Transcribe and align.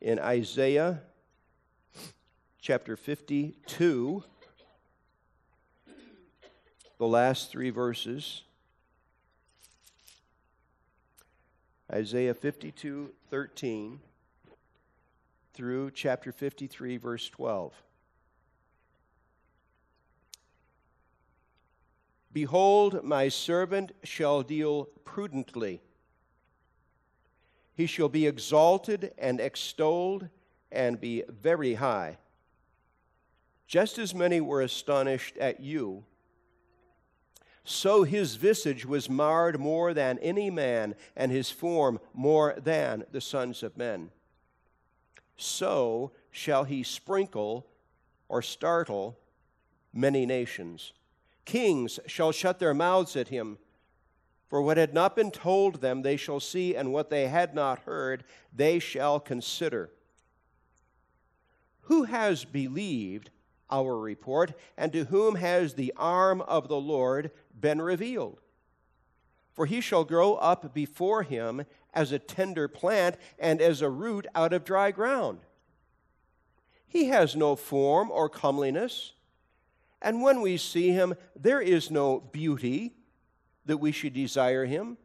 in 0.00 0.18
Isaiah 0.18 1.00
chapter 2.60 2.96
52, 2.96 4.22
the 6.98 7.06
last 7.06 7.50
three 7.50 7.70
verses. 7.70 8.42
Isaiah 11.92 12.34
52, 12.34 13.10
13 13.30 14.00
through 15.54 15.90
chapter 15.92 16.30
53, 16.30 16.96
verse 16.98 17.28
12. 17.30 17.72
Behold, 22.32 23.02
my 23.02 23.28
servant 23.28 23.92
shall 24.04 24.42
deal 24.42 24.84
prudently. 25.04 25.80
He 27.78 27.86
shall 27.86 28.08
be 28.08 28.26
exalted 28.26 29.12
and 29.18 29.40
extolled 29.40 30.28
and 30.72 31.00
be 31.00 31.22
very 31.28 31.74
high. 31.74 32.18
Just 33.68 33.98
as 33.98 34.12
many 34.12 34.40
were 34.40 34.62
astonished 34.62 35.36
at 35.36 35.60
you, 35.60 36.04
so 37.62 38.02
his 38.02 38.34
visage 38.34 38.84
was 38.84 39.08
marred 39.08 39.60
more 39.60 39.94
than 39.94 40.18
any 40.18 40.50
man, 40.50 40.96
and 41.14 41.30
his 41.30 41.52
form 41.52 42.00
more 42.12 42.56
than 42.60 43.04
the 43.12 43.20
sons 43.20 43.62
of 43.62 43.76
men. 43.76 44.10
So 45.36 46.10
shall 46.32 46.64
he 46.64 46.82
sprinkle 46.82 47.64
or 48.28 48.42
startle 48.42 49.20
many 49.92 50.26
nations. 50.26 50.92
Kings 51.44 52.00
shall 52.08 52.32
shut 52.32 52.58
their 52.58 52.74
mouths 52.74 53.14
at 53.14 53.28
him. 53.28 53.58
For 54.48 54.62
what 54.62 54.78
had 54.78 54.94
not 54.94 55.14
been 55.14 55.30
told 55.30 55.80
them, 55.80 56.02
they 56.02 56.16
shall 56.16 56.40
see, 56.40 56.74
and 56.74 56.92
what 56.92 57.10
they 57.10 57.28
had 57.28 57.54
not 57.54 57.80
heard, 57.80 58.24
they 58.54 58.78
shall 58.78 59.20
consider. 59.20 59.90
Who 61.82 62.04
has 62.04 62.44
believed 62.44 63.30
our 63.70 63.98
report, 63.98 64.54
and 64.76 64.90
to 64.92 65.04
whom 65.04 65.34
has 65.34 65.74
the 65.74 65.92
arm 65.96 66.40
of 66.40 66.68
the 66.68 66.80
Lord 66.80 67.30
been 67.58 67.82
revealed? 67.82 68.40
For 69.52 69.66
he 69.66 69.82
shall 69.82 70.04
grow 70.04 70.34
up 70.34 70.72
before 70.72 71.24
him 71.24 71.66
as 71.92 72.12
a 72.12 72.18
tender 72.18 72.68
plant 72.68 73.16
and 73.38 73.60
as 73.60 73.82
a 73.82 73.90
root 73.90 74.26
out 74.34 74.54
of 74.54 74.64
dry 74.64 74.90
ground. 74.92 75.40
He 76.86 77.06
has 77.06 77.36
no 77.36 77.54
form 77.54 78.10
or 78.10 78.30
comeliness, 78.30 79.12
and 80.00 80.22
when 80.22 80.40
we 80.40 80.56
see 80.56 80.90
him, 80.90 81.14
there 81.36 81.60
is 81.60 81.90
no 81.90 82.20
beauty 82.20 82.94
that 83.68 83.78
we 83.78 83.92
should 83.92 84.12
desire 84.12 84.66
him. 84.66 84.98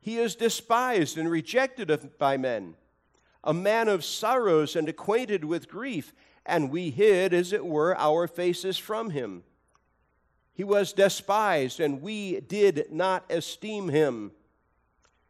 He 0.00 0.18
is 0.18 0.34
despised 0.34 1.16
and 1.16 1.30
rejected 1.30 2.18
by 2.18 2.36
men, 2.36 2.74
a 3.42 3.54
man 3.54 3.88
of 3.88 4.04
sorrows 4.04 4.76
and 4.76 4.88
acquainted 4.88 5.44
with 5.44 5.68
grief 5.68 6.12
and 6.46 6.70
we 6.70 6.90
hid, 6.90 7.34
as 7.34 7.52
it 7.52 7.66
were, 7.66 7.96
our 7.98 8.28
faces 8.28 8.78
from 8.78 9.10
him. 9.10 9.42
He 10.54 10.64
was 10.64 10.92
despised, 10.92 11.80
and 11.80 12.00
we 12.00 12.40
did 12.40 12.86
not 12.90 13.24
esteem 13.28 13.88
him. 13.88 14.30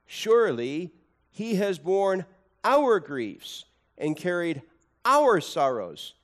Surely 0.05 0.93
he 1.31 1.57
has 1.57 1.79
borne 1.79 2.27
our 2.63 3.01
griefs 3.01 3.65
and 3.99 4.17
carried 4.17 4.63
our 5.05 5.41
sorrows. 5.41 6.15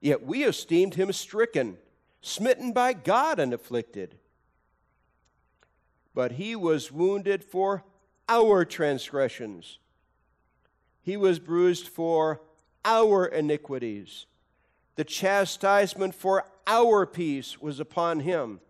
Yet 0.00 0.24
we 0.24 0.44
esteemed 0.44 0.94
him 0.94 1.12
stricken, 1.12 1.76
smitten 2.22 2.72
by 2.72 2.92
God, 2.92 3.40
and 3.40 3.52
afflicted. 3.52 4.16
But 6.14 6.32
he 6.32 6.56
was 6.56 6.90
wounded 6.90 7.44
for 7.44 7.84
our 8.28 8.64
transgressions, 8.64 9.78
he 11.00 11.16
was 11.16 11.38
bruised 11.38 11.88
for 11.88 12.42
our 12.84 13.26
iniquities. 13.26 14.26
The 14.96 15.04
chastisement 15.04 16.14
for 16.14 16.44
our 16.66 17.06
peace 17.06 17.60
was 17.60 17.78
upon 17.80 18.20
him, 18.20 18.60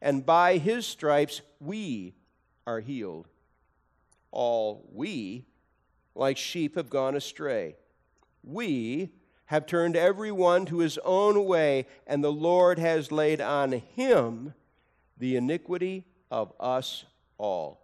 and 0.00 0.24
by 0.24 0.56
his 0.56 0.86
stripes 0.86 1.42
we 1.60 2.14
are 2.66 2.80
healed. 2.80 3.28
All 4.30 4.88
we, 4.92 5.44
like 6.14 6.38
sheep, 6.38 6.76
have 6.76 6.88
gone 6.88 7.14
astray. 7.14 7.76
We 8.42 9.10
have 9.46 9.66
turned 9.66 9.94
every 9.94 10.32
one 10.32 10.64
to 10.66 10.78
his 10.78 10.98
own 11.04 11.44
way, 11.44 11.86
and 12.06 12.24
the 12.24 12.32
Lord 12.32 12.78
has 12.78 13.12
laid 13.12 13.40
on 13.40 13.72
him 13.72 14.54
the 15.18 15.36
iniquity 15.36 16.06
of 16.32 16.50
us 16.58 17.04
all. 17.36 17.82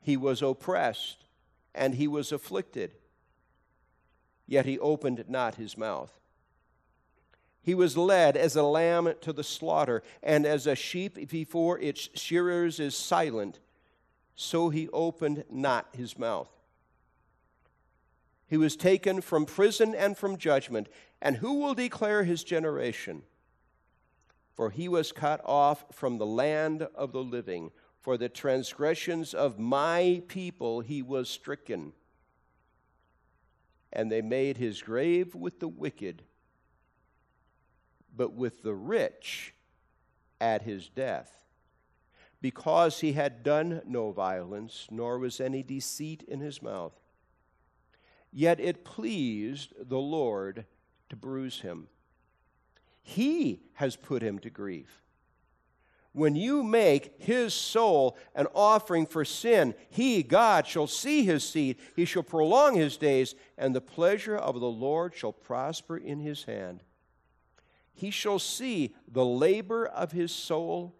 He 0.00 0.16
was 0.16 0.40
oppressed 0.40 1.24
and 1.74 1.96
he 1.96 2.06
was 2.06 2.30
afflicted, 2.30 2.92
yet 4.46 4.66
he 4.66 4.78
opened 4.78 5.24
not 5.28 5.56
his 5.56 5.76
mouth. 5.76 6.12
He 7.60 7.74
was 7.74 7.96
led 7.96 8.36
as 8.36 8.54
a 8.54 8.62
lamb 8.62 9.12
to 9.20 9.32
the 9.32 9.44
slaughter, 9.44 10.02
and 10.22 10.46
as 10.46 10.66
a 10.66 10.74
sheep 10.74 11.28
before 11.28 11.78
its 11.78 12.08
shearers 12.14 12.80
is 12.80 12.96
silent, 12.96 13.58
so 14.34 14.70
he 14.70 14.88
opened 14.92 15.44
not 15.50 15.88
his 15.92 16.18
mouth. 16.18 16.48
He 18.46 18.56
was 18.56 18.76
taken 18.76 19.20
from 19.20 19.44
prison 19.44 19.94
and 19.94 20.16
from 20.16 20.38
judgment, 20.38 20.88
and 21.20 21.36
who 21.36 21.54
will 21.54 21.74
declare 21.74 22.24
his 22.24 22.42
generation? 22.42 23.22
For 24.60 24.68
he 24.68 24.88
was 24.88 25.10
cut 25.10 25.40
off 25.46 25.86
from 25.90 26.18
the 26.18 26.26
land 26.26 26.82
of 26.94 27.12
the 27.12 27.24
living. 27.24 27.70
For 27.98 28.18
the 28.18 28.28
transgressions 28.28 29.32
of 29.32 29.58
my 29.58 30.20
people 30.28 30.82
he 30.82 31.00
was 31.00 31.30
stricken. 31.30 31.94
And 33.90 34.12
they 34.12 34.20
made 34.20 34.58
his 34.58 34.82
grave 34.82 35.34
with 35.34 35.60
the 35.60 35.68
wicked, 35.68 36.24
but 38.14 38.34
with 38.34 38.62
the 38.62 38.74
rich 38.74 39.54
at 40.42 40.60
his 40.60 40.90
death. 40.90 41.46
Because 42.42 43.00
he 43.00 43.14
had 43.14 43.42
done 43.42 43.80
no 43.86 44.10
violence, 44.12 44.86
nor 44.90 45.18
was 45.18 45.40
any 45.40 45.62
deceit 45.62 46.22
in 46.28 46.40
his 46.40 46.60
mouth. 46.60 47.00
Yet 48.30 48.60
it 48.60 48.84
pleased 48.84 49.72
the 49.80 49.96
Lord 49.96 50.66
to 51.08 51.16
bruise 51.16 51.62
him. 51.62 51.88
He 53.02 53.60
has 53.74 53.96
put 53.96 54.22
him 54.22 54.38
to 54.40 54.50
grief. 54.50 55.02
When 56.12 56.34
you 56.34 56.64
make 56.64 57.14
his 57.22 57.54
soul 57.54 58.16
an 58.34 58.48
offering 58.52 59.06
for 59.06 59.24
sin, 59.24 59.74
he, 59.90 60.24
God, 60.24 60.66
shall 60.66 60.88
see 60.88 61.24
his 61.24 61.48
seed. 61.48 61.76
He 61.94 62.04
shall 62.04 62.24
prolong 62.24 62.74
his 62.74 62.96
days, 62.96 63.36
and 63.56 63.74
the 63.74 63.80
pleasure 63.80 64.36
of 64.36 64.58
the 64.58 64.66
Lord 64.66 65.14
shall 65.14 65.32
prosper 65.32 65.96
in 65.96 66.18
his 66.18 66.44
hand. 66.44 66.82
He 67.94 68.10
shall 68.10 68.38
see 68.40 68.94
the 69.06 69.24
labor 69.24 69.86
of 69.86 70.10
his 70.10 70.32
soul 70.32 70.96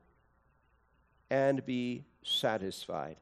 and 1.28 1.65
be 1.65 2.05
satisfied. 2.22 3.17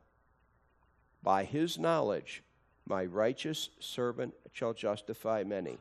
By 1.22 1.44
his 1.44 1.78
knowledge, 1.78 2.42
my 2.86 3.04
righteous 3.04 3.70
servant 3.80 4.34
shall 4.52 4.74
justify 4.74 5.42
many. 5.44 5.78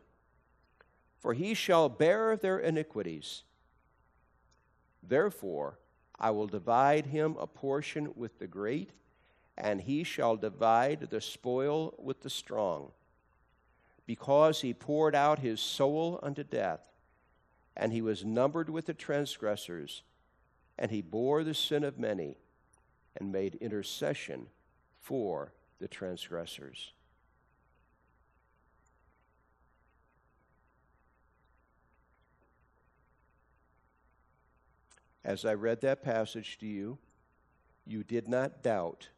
For 1.19 1.33
he 1.33 1.53
shall 1.53 1.89
bear 1.89 2.35
their 2.35 2.59
iniquities. 2.59 3.43
Therefore, 5.01 5.79
I 6.19 6.31
will 6.31 6.47
divide 6.47 7.07
him 7.07 7.35
a 7.39 7.47
portion 7.47 8.13
with 8.15 8.39
the 8.39 8.47
great, 8.47 8.91
and 9.57 9.81
he 9.81 10.03
shall 10.03 10.35
divide 10.35 11.09
the 11.09 11.21
spoil 11.21 11.93
with 11.97 12.21
the 12.21 12.29
strong. 12.29 12.91
Because 14.05 14.61
he 14.61 14.73
poured 14.73 15.15
out 15.15 15.39
his 15.39 15.59
soul 15.59 16.19
unto 16.23 16.43
death, 16.43 16.91
and 17.75 17.91
he 17.91 18.01
was 18.01 18.25
numbered 18.25 18.69
with 18.69 18.85
the 18.85 18.93
transgressors, 18.93 20.03
and 20.77 20.91
he 20.91 21.01
bore 21.01 21.43
the 21.43 21.53
sin 21.53 21.83
of 21.83 21.99
many, 21.99 22.37
and 23.15 23.31
made 23.31 23.55
intercession 23.55 24.47
for 25.01 25.53
the 25.79 25.87
transgressors. 25.87 26.93
As 35.27 35.43
I 35.43 35.55
read 35.55 35.81
that 35.81 36.03
passage 36.03 36.57
to 36.59 36.65
you, 36.65 36.97
you 37.85 38.01
did 38.01 38.29
not 38.29 38.63
doubt, 38.63 39.09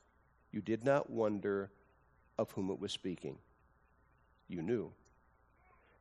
you 0.52 0.60
did 0.60 0.84
not 0.84 1.12
wonder 1.12 1.70
of 2.40 2.52
whom 2.54 2.72
it 2.72 2.80
was 2.80 2.92
speaking. 2.92 3.38
You 4.48 4.64
knew. 4.64 4.92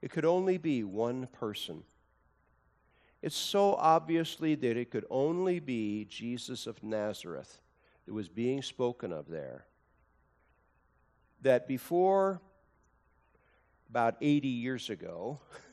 It 0.01 0.11
could 0.11 0.25
only 0.25 0.57
be 0.57 0.83
one 0.83 1.27
person. 1.27 1.83
It's 3.21 3.37
so 3.37 3.75
obviously 3.75 4.55
that 4.55 4.79
it 4.79 4.91
could 4.91 5.05
only 5.11 5.61
be 5.61 6.07
Jesus 6.07 6.67
of 6.67 6.83
Nazareth 6.83 7.61
that 8.07 8.15
was 8.15 8.31
being 8.31 8.63
spoken 8.63 9.13
of 9.13 9.29
there. 9.29 9.67
That 11.43 11.69
before 11.69 12.41
about 13.91 14.17
80 14.23 14.49
years 14.49 14.89
ago, 14.89 15.39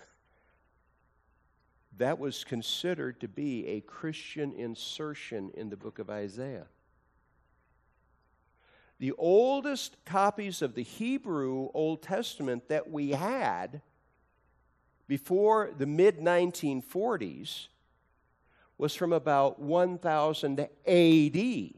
that 1.97 2.19
was 2.19 2.43
considered 2.43 3.19
to 3.21 3.27
be 3.27 3.67
a 3.67 3.81
Christian 3.81 4.51
insertion 4.53 5.51
in 5.53 5.69
the 5.69 5.77
book 5.77 5.99
of 5.99 6.09
Isaiah. 6.09 6.67
the 8.99 9.11
oldest 9.17 9.97
copies 10.05 10.61
of 10.61 10.73
the 10.73 10.83
Hebrew 10.83 11.69
Old 11.73 12.01
Testament 12.01 12.69
that 12.69 12.89
we 12.89 13.11
had 13.11 13.81
before 15.07 15.71
the 15.77 15.85
mid 15.85 16.19
1940s 16.19 17.67
was 18.77 18.95
from 18.95 19.13
about 19.13 19.59
1000 19.59 20.59
AD. 20.59 21.73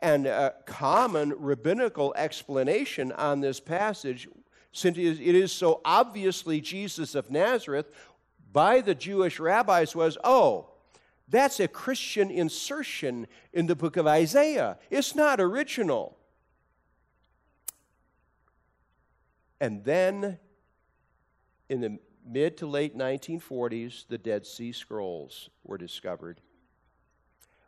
And 0.00 0.26
a 0.26 0.54
common 0.66 1.34
rabbinical 1.36 2.12
explanation 2.16 3.12
on 3.12 3.40
this 3.40 3.60
passage, 3.60 4.28
since 4.72 4.96
it 4.96 5.20
is 5.20 5.52
so 5.52 5.80
obviously 5.84 6.60
Jesus 6.60 7.14
of 7.14 7.30
Nazareth, 7.30 7.90
by 8.52 8.80
the 8.80 8.94
Jewish 8.94 9.38
rabbis 9.38 9.94
was 9.94 10.18
oh, 10.24 10.68
that's 11.28 11.60
a 11.60 11.68
Christian 11.68 12.30
insertion 12.30 13.26
in 13.52 13.66
the 13.66 13.76
book 13.76 13.96
of 13.96 14.06
Isaiah. 14.06 14.78
It's 14.90 15.14
not 15.14 15.40
original. 15.40 16.18
And 19.60 19.84
then 19.84 20.38
in 21.68 21.80
the 21.80 21.98
mid 22.26 22.58
to 22.58 22.66
late 22.66 22.96
1940s, 22.96 24.06
the 24.08 24.18
Dead 24.18 24.44
Sea 24.44 24.72
Scrolls 24.72 25.48
were 25.64 25.78
discovered, 25.78 26.40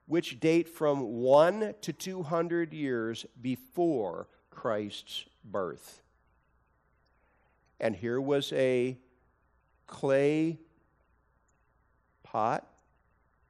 which 0.06 0.40
date 0.40 0.68
from 0.68 1.00
1 1.00 1.74
to 1.80 1.92
200 1.92 2.72
years 2.74 3.24
before 3.40 4.28
Christ's 4.50 5.24
birth. 5.44 6.02
And 7.80 7.94
here 7.94 8.20
was 8.20 8.52
a 8.52 8.98
clay 9.86 10.58
pot, 12.22 12.66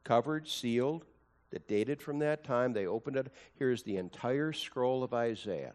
covered, 0.02 0.48
sealed, 0.48 1.04
that 1.50 1.68
dated 1.68 2.02
from 2.02 2.18
that 2.18 2.44
time. 2.44 2.72
They 2.72 2.86
opened 2.86 3.16
it. 3.16 3.32
Here's 3.54 3.82
the 3.82 3.96
entire 3.96 4.52
scroll 4.52 5.04
of 5.04 5.14
Isaiah, 5.14 5.74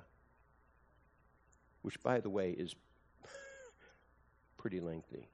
which, 1.81 2.01
by 2.04 2.19
the 2.19 2.30
way, 2.30 2.51
is 2.51 2.75
pretty 4.57 4.80
lengthy. 4.80 5.30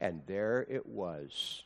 And 0.00 0.22
there 0.26 0.66
it 0.68 0.86
was. 0.86 1.64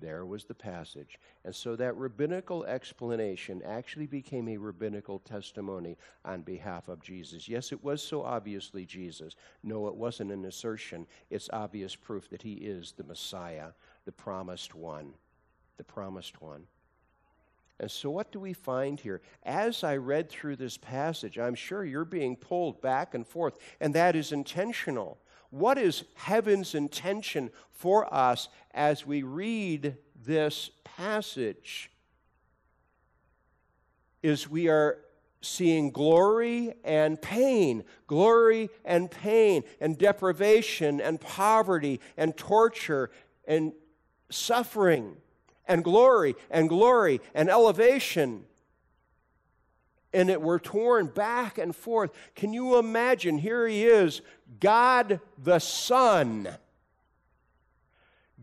There 0.00 0.26
was 0.26 0.44
the 0.44 0.54
passage. 0.54 1.18
And 1.44 1.54
so 1.54 1.76
that 1.76 1.96
rabbinical 1.96 2.64
explanation 2.64 3.62
actually 3.64 4.06
became 4.06 4.48
a 4.48 4.56
rabbinical 4.56 5.20
testimony 5.20 5.96
on 6.24 6.42
behalf 6.42 6.88
of 6.88 7.02
Jesus. 7.02 7.48
Yes, 7.48 7.72
it 7.72 7.82
was 7.82 8.02
so 8.02 8.22
obviously 8.22 8.84
Jesus. 8.84 9.36
No, 9.62 9.86
it 9.86 9.94
wasn't 9.94 10.32
an 10.32 10.44
assertion. 10.44 11.06
It's 11.30 11.48
obvious 11.52 11.94
proof 11.94 12.28
that 12.30 12.42
he 12.42 12.54
is 12.54 12.92
the 12.92 13.04
Messiah, 13.04 13.68
the 14.04 14.12
promised 14.12 14.74
one. 14.74 15.14
The 15.76 15.84
promised 15.84 16.40
one. 16.40 16.66
And 17.80 17.90
so, 17.90 18.10
what 18.10 18.30
do 18.30 18.38
we 18.38 18.52
find 18.52 19.00
here? 19.00 19.20
As 19.42 19.82
I 19.82 19.96
read 19.96 20.30
through 20.30 20.56
this 20.56 20.76
passage, 20.76 21.38
I'm 21.38 21.56
sure 21.56 21.84
you're 21.84 22.04
being 22.04 22.36
pulled 22.36 22.80
back 22.80 23.14
and 23.14 23.26
forth, 23.26 23.58
and 23.80 23.94
that 23.94 24.14
is 24.14 24.30
intentional. 24.30 25.18
What 25.54 25.78
is 25.78 26.02
heaven's 26.14 26.74
intention 26.74 27.50
for 27.70 28.12
us 28.12 28.48
as 28.72 29.06
we 29.06 29.22
read 29.22 29.96
this 30.26 30.72
passage? 30.82 31.92
Is 34.20 34.50
we 34.50 34.66
are 34.68 34.98
seeing 35.42 35.92
glory 35.92 36.74
and 36.82 37.22
pain, 37.22 37.84
glory 38.08 38.68
and 38.84 39.08
pain, 39.08 39.62
and 39.80 39.96
deprivation 39.96 41.00
and 41.00 41.20
poverty 41.20 42.00
and 42.16 42.36
torture 42.36 43.12
and 43.46 43.74
suffering 44.30 45.18
and 45.68 45.84
glory 45.84 46.34
and 46.50 46.68
glory 46.68 47.20
and 47.32 47.48
elevation. 47.48 48.44
And 50.14 50.30
it 50.30 50.40
were 50.40 50.58
torn 50.58 51.06
back 51.06 51.58
and 51.58 51.76
forth. 51.76 52.12
Can 52.34 52.54
you 52.54 52.78
imagine? 52.78 53.36
Here 53.36 53.66
he 53.66 53.84
is, 53.84 54.22
God 54.60 55.20
the 55.36 55.58
Son. 55.58 56.48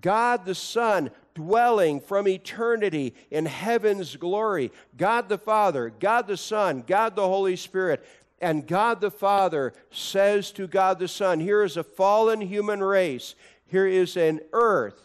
God 0.01 0.45
the 0.45 0.55
Son 0.55 1.11
dwelling 1.33 2.01
from 2.01 2.27
eternity 2.27 3.15
in 3.29 3.45
heaven's 3.45 4.15
glory. 4.17 4.71
God 4.97 5.29
the 5.29 5.37
Father, 5.37 5.93
God 5.99 6.27
the 6.27 6.37
Son, 6.37 6.83
God 6.85 7.15
the 7.15 7.27
Holy 7.27 7.55
Spirit. 7.55 8.05
And 8.41 8.67
God 8.67 9.01
the 9.01 9.11
Father 9.11 9.71
says 9.91 10.51
to 10.53 10.67
God 10.67 10.99
the 10.99 11.07
Son, 11.07 11.39
Here 11.39 11.63
is 11.63 11.77
a 11.77 11.83
fallen 11.83 12.41
human 12.41 12.83
race. 12.83 13.35
Here 13.67 13.87
is 13.87 14.17
an 14.17 14.41
earth 14.51 14.99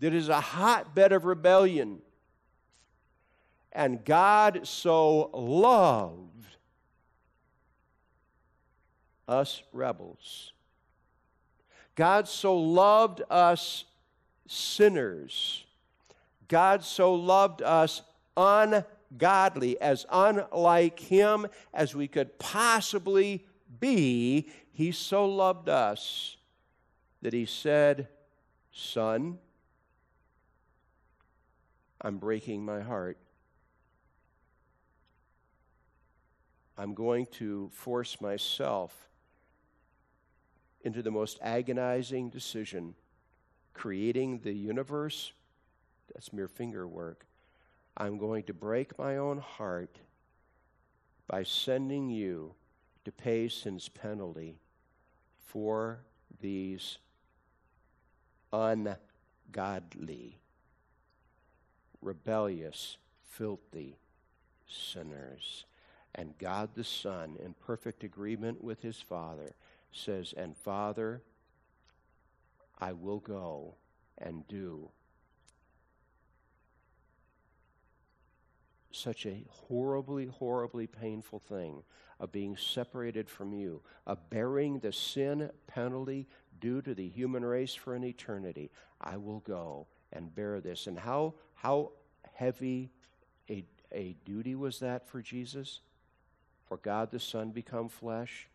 that 0.00 0.14
is 0.14 0.28
a 0.28 0.40
hotbed 0.40 1.12
of 1.12 1.24
rebellion. 1.24 2.00
And 3.72 4.04
God 4.04 4.66
so 4.66 5.30
loved 5.32 6.46
us 9.26 9.62
rebels. 9.72 10.52
God 11.94 12.28
so 12.28 12.56
loved 12.56 13.22
us 13.30 13.84
sinners. 14.46 15.64
God 16.48 16.84
so 16.84 17.14
loved 17.14 17.62
us 17.62 18.02
ungodly, 18.36 19.80
as 19.80 20.04
unlike 20.10 21.00
Him 21.00 21.46
as 21.72 21.94
we 21.94 22.08
could 22.08 22.38
possibly 22.38 23.46
be. 23.80 24.48
He 24.72 24.92
so 24.92 25.24
loved 25.26 25.68
us 25.68 26.36
that 27.22 27.32
He 27.32 27.46
said, 27.46 28.08
Son, 28.72 29.38
I'm 32.00 32.18
breaking 32.18 32.64
my 32.64 32.80
heart. 32.80 33.16
I'm 36.82 36.94
going 36.94 37.26
to 37.38 37.70
force 37.72 38.20
myself 38.20 39.08
into 40.80 41.00
the 41.00 41.12
most 41.12 41.38
agonizing 41.40 42.28
decision 42.28 42.96
creating 43.72 44.40
the 44.40 44.52
universe. 44.52 45.30
That's 46.12 46.32
mere 46.32 46.48
finger 46.48 46.88
work. 46.88 47.24
I'm 47.96 48.18
going 48.18 48.42
to 48.44 48.52
break 48.52 48.98
my 48.98 49.16
own 49.18 49.38
heart 49.38 50.00
by 51.28 51.44
sending 51.44 52.10
you 52.10 52.52
to 53.04 53.12
pay 53.12 53.48
sin's 53.48 53.88
penalty 53.88 54.58
for 55.46 56.00
these 56.40 56.98
ungodly 58.52 58.96
rebellious, 62.00 62.96
filthy 63.30 63.98
sinners. 64.66 65.64
And 66.14 66.36
God 66.38 66.70
the 66.74 66.84
Son, 66.84 67.36
in 67.42 67.54
perfect 67.54 68.04
agreement 68.04 68.62
with 68.62 68.82
his 68.82 69.00
Father, 69.00 69.54
says, 69.92 70.34
And 70.36 70.56
Father, 70.56 71.22
I 72.78 72.92
will 72.92 73.20
go 73.20 73.74
and 74.18 74.46
do 74.46 74.90
such 78.90 79.26
a 79.26 79.44
horribly, 79.48 80.26
horribly 80.26 80.86
painful 80.86 81.38
thing 81.38 81.82
of 82.20 82.30
being 82.30 82.56
separated 82.56 83.28
from 83.28 83.52
you, 83.52 83.82
of 84.06 84.30
bearing 84.30 84.78
the 84.78 84.92
sin 84.92 85.50
penalty 85.66 86.28
due 86.60 86.82
to 86.82 86.94
the 86.94 87.08
human 87.08 87.44
race 87.44 87.74
for 87.74 87.94
an 87.94 88.04
eternity. 88.04 88.70
I 89.00 89.16
will 89.16 89.40
go 89.40 89.86
and 90.12 90.34
bear 90.34 90.60
this. 90.60 90.86
And 90.86 90.98
how, 90.98 91.34
how 91.54 91.92
heavy 92.34 92.90
a, 93.50 93.64
a 93.90 94.14
duty 94.24 94.54
was 94.54 94.78
that 94.80 95.08
for 95.08 95.20
Jesus? 95.20 95.80
For 96.72 96.78
God 96.78 97.10
the 97.10 97.20
Son 97.20 97.50
become 97.50 97.90
flesh? 97.90 98.48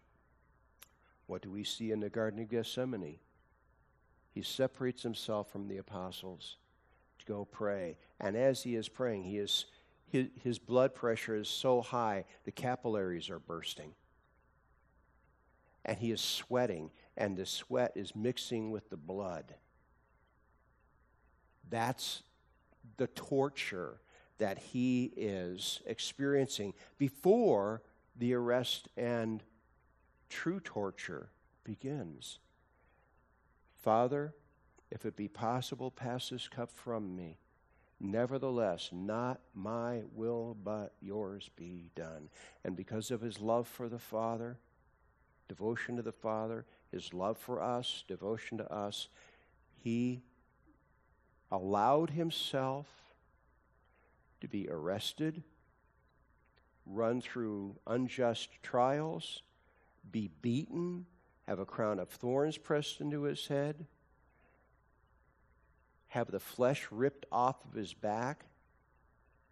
What 1.28 1.44
do 1.44 1.52
we 1.52 1.64
see 1.64 1.92
in 1.92 2.00
the 2.00 2.10
Garden 2.10 2.42
of 2.42 2.50
Gethsemane? 2.50 3.20
He 4.32 4.42
separates 4.42 5.04
himself 5.04 5.52
from 5.52 5.68
the 5.68 5.78
apostles 5.78 6.58
to 7.20 7.26
go 7.28 7.46
pray. 7.46 7.96
And 8.20 8.36
as 8.36 8.64
he 8.64 8.74
is 8.74 8.90
praying, 8.90 9.26
he 9.26 9.38
is, 9.38 9.68
his, 10.08 10.30
his 10.42 10.58
blood 10.58 10.96
pressure 10.96 11.36
is 11.36 11.48
so 11.48 11.80
high, 11.80 12.26
the 12.44 12.52
capillaries 12.52 13.30
are 13.30 13.38
bursting. 13.38 13.94
And 15.86 16.00
he 16.00 16.10
is 16.10 16.20
sweating, 16.20 16.90
and 17.16 17.38
the 17.38 17.46
sweat 17.46 17.92
is 17.94 18.16
mixing 18.16 18.72
with 18.72 18.90
the 18.90 18.98
blood. 18.98 19.54
That's 21.70 22.24
the 22.98 23.06
torture 23.06 24.00
that 24.40 24.58
he 24.58 25.14
is 25.16 25.82
experiencing 25.86 26.74
before 26.98 27.84
the 28.18 28.34
arrest 28.34 28.88
and 28.98 29.44
true 30.30 30.60
torture 30.60 31.30
begins. 31.64 32.40
Father, 33.82 34.34
if 34.90 35.06
it 35.06 35.16
be 35.16 35.28
possible, 35.28 35.92
pass 35.92 36.30
this 36.30 36.48
cup 36.48 36.72
from 36.72 37.16
me. 37.16 37.38
Nevertheless, 38.00 38.90
not 38.92 39.40
my 39.56 40.02
will, 40.14 40.56
but 40.64 40.94
yours 41.02 41.50
be 41.56 41.90
done. 41.96 42.30
And 42.64 42.76
because 42.76 43.12
of 43.12 43.22
his 43.22 43.40
love 43.40 43.68
for 43.68 43.90
the 43.90 44.00
Father, 44.00 44.58
devotion 45.48 45.96
to 45.96 46.02
the 46.02 46.12
Father, 46.12 46.66
his 46.92 47.14
love 47.14 47.38
for 47.38 47.62
us, 47.62 48.04
devotion 48.08 48.58
to 48.60 48.72
us, 48.72 49.08
he 49.84 50.22
allowed 51.52 52.12
himself 52.12 52.88
to 54.42 54.48
be 54.48 54.68
arrested, 54.70 55.44
run 56.90 57.22
through 57.22 57.76
unjust 57.86 58.50
trials, 58.64 59.42
be 60.12 60.30
beaten, 60.42 61.06
have 61.48 61.60
a 61.60 61.66
crown 61.66 62.00
of 62.00 62.10
thorns 62.10 62.58
pressed 62.58 63.02
into 63.02 63.24
his 63.24 63.48
head, 63.48 63.86
have 66.08 66.32
the 66.32 66.40
flesh 66.40 66.88
ripped 66.92 67.26
off 67.32 67.64
of 67.66 67.74
his 67.74 67.94
back 67.94 68.46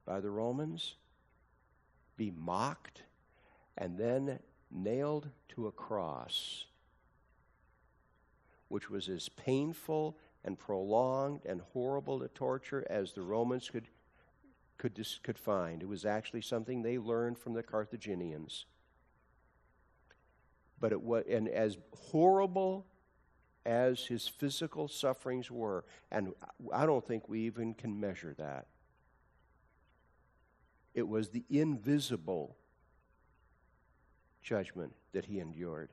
by 0.06 0.20
the 0.20 0.30
Romans, 0.30 0.96
be 2.18 2.32
mocked, 2.32 3.04
and 3.77 3.98
then 3.98 4.39
nailed 4.72 5.30
to 5.50 5.68
a 5.68 5.72
cross, 5.72 6.65
which 8.68 8.89
was 8.89 9.10
as 9.10 9.30
painful 9.30 10.18
and 10.44 10.58
prolonged 10.58 11.42
and 11.46 11.62
horrible 11.74 12.22
a 12.24 12.27
torture 12.30 12.86
as 12.89 13.13
the 13.13 13.22
Romans 13.22 13.70
could, 13.70 13.88
could, 14.77 15.00
could 15.24 15.38
find. 15.38 15.82
It 15.82 15.88
was 15.88 16.05
actually 16.05 16.41
something 16.41 16.82
they 16.82 16.98
learned 16.98 17.38
from 17.38 17.53
the 17.53 17.63
Carthaginians. 17.63 18.65
But 20.79 20.91
it 20.91 21.01
was, 21.01 21.24
and 21.29 21.48
as 21.48 21.77
horrible 21.94 22.86
as 23.65 24.05
his 24.05 24.27
physical 24.27 24.88
sufferings 24.88 25.50
were, 25.50 25.86
and 26.12 26.34
I 26.74 26.86
don't 26.86 27.05
think 27.05 27.27
we 27.27 27.41
even 27.41 27.74
can 27.74 28.00
measure 28.00 28.36
that, 28.38 28.67
it 30.94 31.08
was 31.08 31.29
the 31.29 31.44
invisible 31.50 32.55
judgment 34.41 34.94
that 35.13 35.25
he 35.25 35.39
endured 35.39 35.89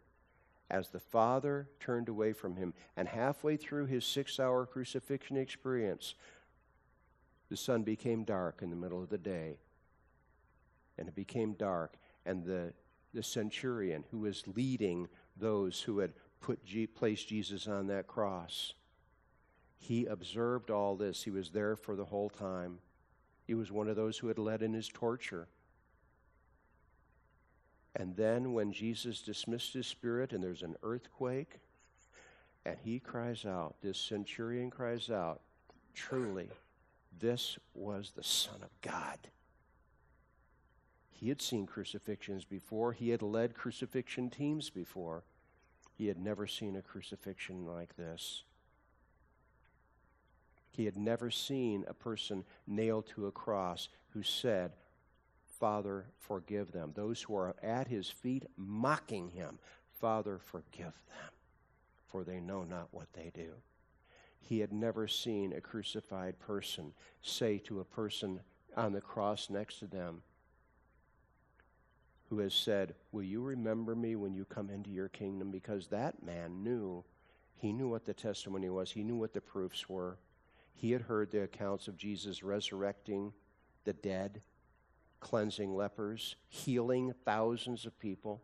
as 0.71 0.89
the 0.89 1.01
Father 1.01 1.69
turned 1.81 2.09
away 2.09 2.33
from 2.33 2.57
him. 2.57 2.73
And 2.97 3.07
halfway 3.09 3.57
through 3.57 3.87
his 3.87 4.05
six 4.05 4.41
hour 4.41 4.65
crucifixion 4.65 5.37
experience, 5.37 6.15
the 7.53 7.57
sun 7.59 7.83
became 7.83 8.25
dark 8.25 8.61
in 8.63 8.71
the 8.71 8.77
middle 8.77 9.03
of 9.03 9.11
the 9.11 9.19
day. 9.19 9.59
And 10.97 11.07
it 11.07 11.15
became 11.15 11.53
dark. 11.53 11.99
And 12.25 12.43
the, 12.47 12.73
the 13.13 13.23
centurion 13.23 14.05
who 14.11 14.21
was 14.21 14.43
leading 14.47 15.07
those 15.37 15.83
who 15.83 15.99
had 15.99 16.15
put 16.41 16.61
placed 16.95 17.29
Jesus 17.29 17.69
on 17.69 17.89
that 17.89 18.07
cross, 18.07 18.73
he 19.77 20.07
observed 20.07 20.71
all 20.71 20.97
this. 20.97 21.25
He 21.25 21.31
was 21.31 21.51
there 21.51 21.77
for 21.77 21.95
the 21.95 22.07
whole 22.07 22.31
time. 22.31 22.79
He 23.47 23.53
was 23.53 23.71
one 23.71 23.87
of 23.87 23.97
those 23.97 24.17
who 24.17 24.29
had 24.29 24.39
led 24.39 24.63
in 24.63 24.73
his 24.73 24.89
torture. 24.89 25.47
And 27.95 28.17
then 28.17 28.55
when 28.55 28.73
Jesus 28.73 29.21
dismissed 29.21 29.75
his 29.75 29.87
spirit 29.87 30.33
and 30.33 30.43
there's 30.43 30.63
an 30.63 30.77
earthquake, 30.83 31.59
and 32.65 32.79
he 32.83 32.99
cries 32.99 33.45
out, 33.45 33.75
this 33.83 33.99
centurion 33.99 34.71
cries 34.71 35.11
out, 35.11 35.43
truly, 35.93 36.49
this 37.21 37.59
was 37.75 38.13
the 38.13 38.23
Son 38.23 38.63
of 38.63 38.71
God. 38.81 39.19
He 41.11 41.29
had 41.29 41.41
seen 41.41 41.67
crucifixions 41.67 42.45
before, 42.45 42.93
he 42.93 43.11
had 43.11 43.23
led 43.23 43.55
crucifixion 43.55 44.29
teams 44.31 44.71
before. 44.71 45.23
He 45.95 46.09
had 46.09 46.19
never 46.19 46.47
seen 46.47 46.75
a 46.75 46.83
crucifixion 46.83 47.67
like 47.67 47.97
this. 47.97 48.43
He 50.71 50.87
had 50.87 50.97
never 50.97 51.31
seen 51.31 51.85
a 51.87 51.95
person 51.95 52.45
nailed 52.67 53.07
to 53.09 53.27
a 53.27 53.31
cross 53.31 53.89
who 54.15 54.23
said, 54.23 54.73
Father, 55.47 56.07
forgive 56.19 56.73
them. 56.73 56.93
Those 56.95 57.23
who 57.23 57.37
are 57.37 57.55
at 57.63 57.87
his 57.87 58.11
feet 58.11 58.47
mocking 58.57 59.29
him, 59.29 59.59
Father, 60.01 60.39
forgive 60.39 60.95
them, 61.09 61.31
for 62.09 62.25
they 62.25 62.41
know 62.41 62.65
not 62.65 62.89
what 62.91 63.13
they 63.13 63.31
do. 63.35 63.53
He 64.43 64.61
had 64.61 64.73
never 64.73 65.09
seen 65.09 65.53
a 65.53 65.61
crucified 65.61 66.39
person 66.39 66.93
say 67.23 67.59
to 67.59 67.81
a 67.81 67.85
person 67.85 68.41
on 68.77 68.93
the 68.93 69.01
cross 69.01 69.49
next 69.49 69.79
to 69.79 69.87
them, 69.87 70.23
who 72.29 72.39
has 72.39 72.55
said, 72.55 72.95
Will 73.13 73.23
you 73.23 73.43
remember 73.43 73.95
me 73.95 74.17
when 74.17 74.35
you 74.35 74.45
come 74.45 74.71
into 74.71 74.91
your 74.91 75.09
kingdom? 75.09 75.51
Because 75.51 75.89
that 75.89 76.23
man 76.23 76.63
knew. 76.63 77.05
He 77.57 77.73
knew 77.73 77.89
what 77.89 78.07
the 78.07 78.15
testimony 78.15 78.69
was, 78.69 78.91
he 78.91 79.05
knew 79.05 79.17
what 79.17 79.35
the 79.35 79.41
proofs 79.41 79.89
were. 79.89 80.19
He 80.75 80.93
had 80.93 81.03
heard 81.03 81.31
the 81.31 81.43
accounts 81.43 81.89
of 81.89 81.97
Jesus 81.97 82.43
resurrecting 82.43 83.33
the 83.85 83.93
dead 83.93 84.43
cleansing 85.23 85.75
lepers, 85.75 86.35
healing 86.49 87.15
thousands 87.25 87.87
of 87.87 87.99
people. 87.99 88.43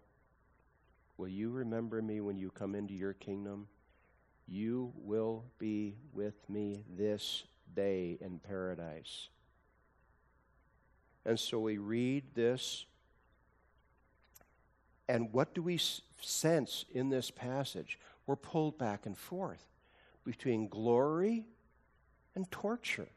Will 1.16 1.28
you 1.28 1.50
remember 1.50 2.00
me 2.00 2.20
when 2.20 2.38
you 2.38 2.50
come 2.50 2.74
into 2.74 2.94
your 2.94 3.12
kingdom? 3.12 3.66
You 4.50 4.92
will 4.96 5.44
be 5.58 5.96
with 6.12 6.34
me 6.48 6.82
this 6.96 7.44
day 7.76 8.16
in 8.20 8.38
paradise. 8.38 9.28
And 11.26 11.38
so 11.38 11.60
we 11.60 11.76
read 11.76 12.24
this, 12.34 12.86
and 15.08 15.32
what 15.32 15.54
do 15.54 15.62
we 15.62 15.78
sense 16.20 16.86
in 16.90 17.10
this 17.10 17.30
passage? 17.30 17.98
We're 18.26 18.36
pulled 18.36 18.78
back 18.78 19.04
and 19.04 19.16
forth 19.16 19.66
between 20.24 20.68
glory 20.68 21.44
and 22.34 22.50
torture, 22.50 23.08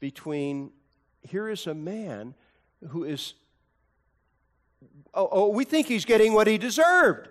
between 0.00 0.72
here 1.22 1.48
is 1.48 1.66
a 1.66 1.74
man 1.74 2.34
who 2.88 3.04
is, 3.04 3.34
oh, 5.14 5.28
oh, 5.30 5.48
we 5.48 5.64
think 5.64 5.86
he's 5.86 6.04
getting 6.04 6.34
what 6.34 6.46
he 6.46 6.58
deserved. 6.58 7.28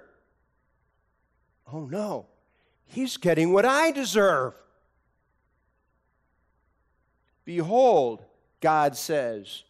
Oh, 1.71 1.85
no, 1.85 2.27
he's 2.85 3.17
getting 3.17 3.53
what 3.53 3.65
I 3.65 3.91
deserve. 3.91 4.53
Behold, 7.45 8.23
God 8.59 8.95
says, 8.95 9.63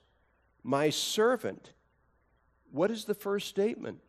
my 0.64 0.90
servant. 0.90 1.74
What 2.72 2.92
is 2.92 3.06
the 3.06 3.14
first 3.14 3.48
statement? 3.48 4.00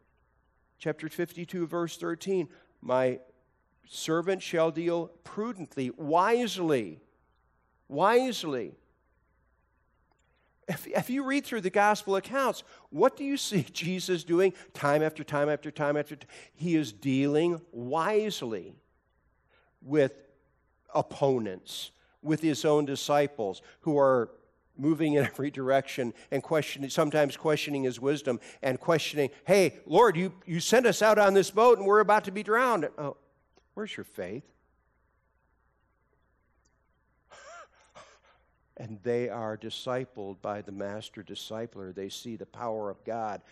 Chapter 0.79 1.09
52, 1.09 1.67
verse 1.67 1.97
13. 1.97 2.49
My 2.81 3.21
servant 3.89 4.43
shall 4.43 4.71
deal 4.71 5.09
prudently, 5.25 5.91
wisely, 5.97 7.01
wisely. 7.89 8.73
If, 10.69 10.87
if 10.87 11.11
you 11.11 11.25
read 11.25 11.45
through 11.45 11.61
the 11.63 11.71
gospel 11.71 12.17
accounts, 12.17 12.65
what 12.91 13.17
do 13.17 13.25
you 13.25 13.37
see 13.37 13.63
Jesus 13.73 14.25
doing 14.25 14.53
time 14.75 15.03
after 15.03 15.25
time 15.25 15.49
after 15.49 15.71
time 15.71 15.97
after 15.97 16.17
time? 16.17 16.29
He 16.55 16.77
is 16.77 16.93
dealing 16.93 17.61
wisely 17.73 18.75
with 19.85 20.13
opponents, 20.95 21.91
with 22.23 22.41
his 22.41 22.65
own 22.65 22.85
disciples 22.85 23.63
who 23.81 23.99
are 23.99 24.31
moving 24.77 25.15
in 25.15 25.25
every 25.27 25.51
direction 25.51 26.15
and 26.31 26.43
questioning, 26.43 26.91
sometimes 26.91 27.37
questioning 27.37 27.85
his 27.85 28.01
wisdom 28.01 28.41
and 28.63 28.81
questioning, 28.81 29.31
hey, 29.45 29.79
Lord, 29.87 30.17
you, 30.17 30.33
you 30.47 30.61
sent 30.61 30.87
us 30.87 31.03
out 31.03 31.19
on 31.19 31.35
this 31.35 31.51
boat 31.51 31.79
and 31.79 31.87
we're 31.87 32.01
about 32.01 32.25
to 32.25 32.33
be 32.33 32.43
drowned. 32.43 32.89
Oh, 32.99 33.17
where's 33.75 33.97
your 33.97 34.05
faith? 34.05 34.45
and 38.77 38.99
they 39.03 39.29
are 39.29 39.57
discipled 39.57 40.41
by 40.43 40.63
the 40.63 40.73
master 40.73 41.23
discipler. 41.23 41.95
They 41.95 42.09
see 42.09 42.37
the 42.37 42.47
power 42.47 42.91
of 42.91 43.05
God 43.05 43.43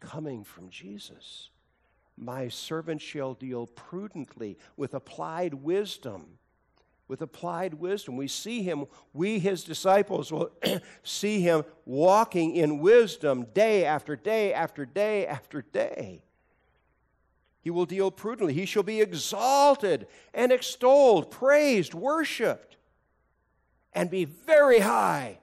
coming 0.00 0.44
from 0.44 0.70
Jesus. 0.70 1.50
My 2.20 2.48
servant 2.48 3.00
shall 3.00 3.32
deal 3.32 3.66
prudently 3.66 4.58
with 4.76 4.92
applied 4.92 5.54
wisdom. 5.54 6.38
With 7.08 7.22
applied 7.22 7.74
wisdom. 7.74 8.16
We 8.18 8.28
see 8.28 8.62
him, 8.62 8.84
we, 9.14 9.38
his 9.38 9.64
disciples, 9.64 10.30
will 10.30 10.50
see 11.02 11.40
him 11.40 11.64
walking 11.86 12.54
in 12.54 12.78
wisdom 12.78 13.46
day 13.54 13.86
after 13.86 14.16
day 14.16 14.52
after 14.52 14.84
day 14.84 15.26
after 15.26 15.62
day. 15.62 16.22
He 17.62 17.70
will 17.70 17.86
deal 17.86 18.10
prudently. 18.10 18.52
He 18.52 18.66
shall 18.66 18.82
be 18.82 19.00
exalted 19.00 20.06
and 20.34 20.52
extolled, 20.52 21.30
praised, 21.30 21.94
worshiped 21.94 22.76
and 23.94 24.10
be 24.10 24.26
very 24.26 24.80
high. 24.80 25.38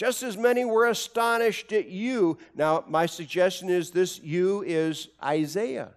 Just 0.00 0.22
as 0.22 0.34
many 0.34 0.64
were 0.64 0.86
astonished 0.86 1.74
at 1.74 1.90
you. 1.90 2.38
Now, 2.54 2.84
my 2.88 3.04
suggestion 3.04 3.68
is 3.68 3.90
this 3.90 4.18
you 4.18 4.62
is 4.62 5.08
Isaiah, 5.22 5.90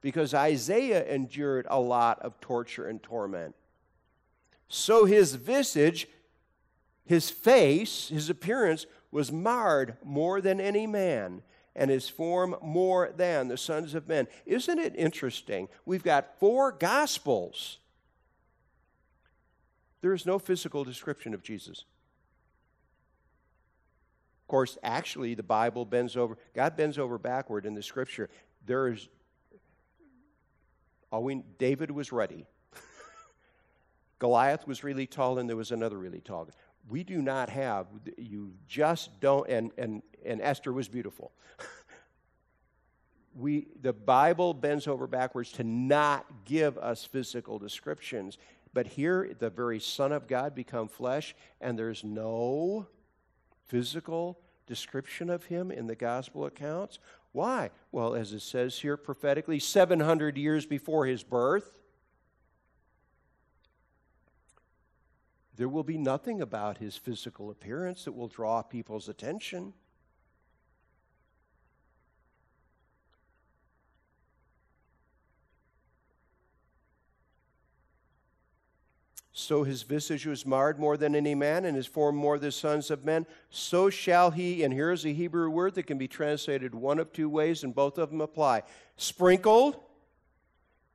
because 0.00 0.32
Isaiah 0.32 1.04
endured 1.04 1.66
a 1.68 1.78
lot 1.78 2.20
of 2.20 2.40
torture 2.40 2.88
and 2.88 3.02
torment. 3.02 3.54
So 4.68 5.04
his 5.04 5.34
visage, 5.34 6.08
his 7.04 7.28
face, 7.28 8.08
his 8.08 8.30
appearance 8.30 8.86
was 9.10 9.30
marred 9.30 9.98
more 10.02 10.40
than 10.40 10.58
any 10.58 10.86
man, 10.86 11.42
and 11.76 11.90
his 11.90 12.08
form 12.08 12.56
more 12.62 13.12
than 13.14 13.48
the 13.48 13.58
sons 13.58 13.94
of 13.94 14.08
men. 14.08 14.28
Isn't 14.46 14.78
it 14.78 14.96
interesting? 14.96 15.68
We've 15.84 16.02
got 16.02 16.40
four 16.40 16.72
gospels 16.72 17.80
there 20.04 20.12
is 20.12 20.26
no 20.26 20.38
physical 20.38 20.84
description 20.84 21.32
of 21.32 21.42
Jesus. 21.42 21.86
Course, 24.54 24.78
actually, 24.84 25.34
the 25.34 25.42
Bible 25.42 25.84
bends 25.84 26.16
over, 26.16 26.38
God 26.54 26.76
bends 26.76 26.96
over 26.96 27.18
backward 27.18 27.66
in 27.66 27.74
the 27.74 27.82
scripture. 27.82 28.30
There 28.64 28.86
is, 28.86 29.08
all 31.10 31.24
we, 31.24 31.42
David 31.58 31.90
was 31.90 32.12
ready. 32.12 32.46
Goliath 34.20 34.64
was 34.64 34.84
really 34.84 35.08
tall, 35.08 35.40
and 35.40 35.48
there 35.48 35.56
was 35.56 35.72
another 35.72 35.98
really 35.98 36.20
tall. 36.20 36.48
We 36.88 37.02
do 37.02 37.20
not 37.20 37.48
have, 37.48 37.88
you 38.16 38.52
just 38.68 39.18
don't, 39.18 39.50
and, 39.50 39.72
and, 39.76 40.04
and 40.24 40.40
Esther 40.40 40.72
was 40.72 40.86
beautiful. 40.86 41.32
we, 43.34 43.66
the 43.82 43.92
Bible 43.92 44.54
bends 44.54 44.86
over 44.86 45.08
backwards 45.08 45.50
to 45.54 45.64
not 45.64 46.26
give 46.44 46.78
us 46.78 47.04
physical 47.04 47.58
descriptions. 47.58 48.38
But 48.72 48.86
here, 48.86 49.34
the 49.36 49.50
very 49.50 49.80
Son 49.80 50.12
of 50.12 50.28
God 50.28 50.54
become 50.54 50.86
flesh, 50.86 51.34
and 51.60 51.76
there's 51.76 52.04
no 52.04 52.86
physical 53.66 54.38
description 54.66 55.30
of 55.30 55.44
him 55.44 55.70
in 55.70 55.86
the 55.86 55.94
gospel 55.94 56.46
accounts. 56.46 56.98
Why? 57.32 57.70
Well, 57.92 58.14
as 58.14 58.32
it 58.32 58.40
says 58.40 58.78
here 58.78 58.96
prophetically, 58.96 59.58
700 59.58 60.36
years 60.36 60.66
before 60.66 61.06
his 61.06 61.22
birth, 61.22 61.72
there 65.56 65.68
will 65.68 65.84
be 65.84 65.98
nothing 65.98 66.40
about 66.40 66.78
his 66.78 66.96
physical 66.96 67.50
appearance 67.50 68.04
that 68.04 68.12
will 68.12 68.28
draw 68.28 68.62
people's 68.62 69.08
attention. 69.08 69.72
So 79.44 79.62
his 79.62 79.82
visage 79.82 80.24
was 80.24 80.46
marred 80.46 80.78
more 80.78 80.96
than 80.96 81.14
any 81.14 81.34
man, 81.34 81.66
and 81.66 81.76
his 81.76 81.86
form 81.86 82.16
more 82.16 82.38
than 82.38 82.48
the 82.48 82.52
sons 82.52 82.90
of 82.90 83.04
men. 83.04 83.26
So 83.50 83.90
shall 83.90 84.30
he, 84.30 84.62
and 84.62 84.72
here's 84.72 85.04
a 85.04 85.12
Hebrew 85.12 85.50
word 85.50 85.74
that 85.74 85.82
can 85.82 85.98
be 85.98 86.08
translated 86.08 86.74
one 86.74 86.98
of 86.98 87.12
two 87.12 87.28
ways, 87.28 87.62
and 87.62 87.74
both 87.74 87.98
of 87.98 88.10
them 88.10 88.22
apply. 88.22 88.62
Sprinkled, 88.96 89.76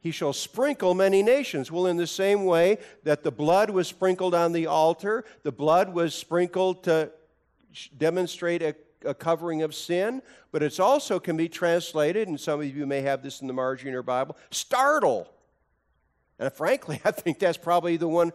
he 0.01 0.09
shall 0.09 0.33
sprinkle 0.33 0.95
many 0.95 1.21
nations. 1.21 1.71
Well, 1.71 1.85
in 1.85 1.97
the 1.97 2.07
same 2.07 2.45
way 2.45 2.79
that 3.03 3.21
the 3.21 3.31
blood 3.31 3.69
was 3.69 3.87
sprinkled 3.87 4.33
on 4.33 4.51
the 4.51 4.65
altar, 4.65 5.25
the 5.43 5.51
blood 5.51 5.93
was 5.93 6.15
sprinkled 6.15 6.83
to 6.85 7.11
demonstrate 7.97 8.63
a, 8.63 8.75
a 9.05 9.13
covering 9.13 9.61
of 9.61 9.75
sin, 9.75 10.23
but 10.51 10.63
it 10.63 10.79
also 10.79 11.19
can 11.19 11.37
be 11.37 11.47
translated, 11.47 12.27
and 12.27 12.39
some 12.39 12.59
of 12.59 12.75
you 12.75 12.87
may 12.87 13.01
have 13.01 13.21
this 13.21 13.41
in 13.41 13.47
the 13.47 13.53
margin 13.53 13.89
of 13.89 13.93
your 13.93 14.01
Bible, 14.01 14.35
startle 14.49 15.31
and 16.39 16.51
frankly, 16.53 17.01
I 17.05 17.11
think 17.11 17.39
that's 17.39 17.57
probably 17.57 17.97
the 17.97 18.07
one. 18.07 18.31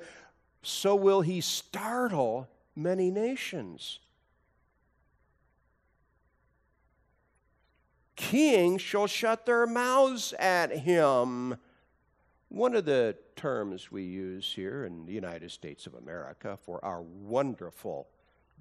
So 0.63 0.95
will 0.95 1.23
he 1.23 1.41
startle 1.41 2.49
many 2.77 3.11
nations. 3.11 4.01
Kings 8.17 8.81
shall 8.81 9.07
shut 9.07 9.47
their 9.47 9.67
mouths 9.67 10.33
at 10.39 10.71
him. 10.71 11.57
One 12.49 12.75
of 12.75 12.85
the 12.85 13.17
terms 13.37 13.91
we 13.91 14.05
use 14.05 14.53
here 14.55 14.85
in 14.85 15.07
the 15.07 15.13
United 15.13 15.51
States 15.51 15.87
of 15.87 15.95
America 15.95 16.57
for 16.65 16.85
our 16.85 17.03
wonderful, 17.03 18.09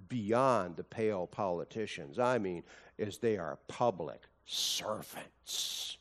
beyond 0.10 0.76
the 0.76 0.84
pale 0.84 1.28
politicians, 1.28 2.18
I 2.18 2.40
mean, 2.40 2.64
is 2.98 3.20
they 3.20 3.38
are 3.38 3.60
public 3.68 4.22
servants. 4.46 5.98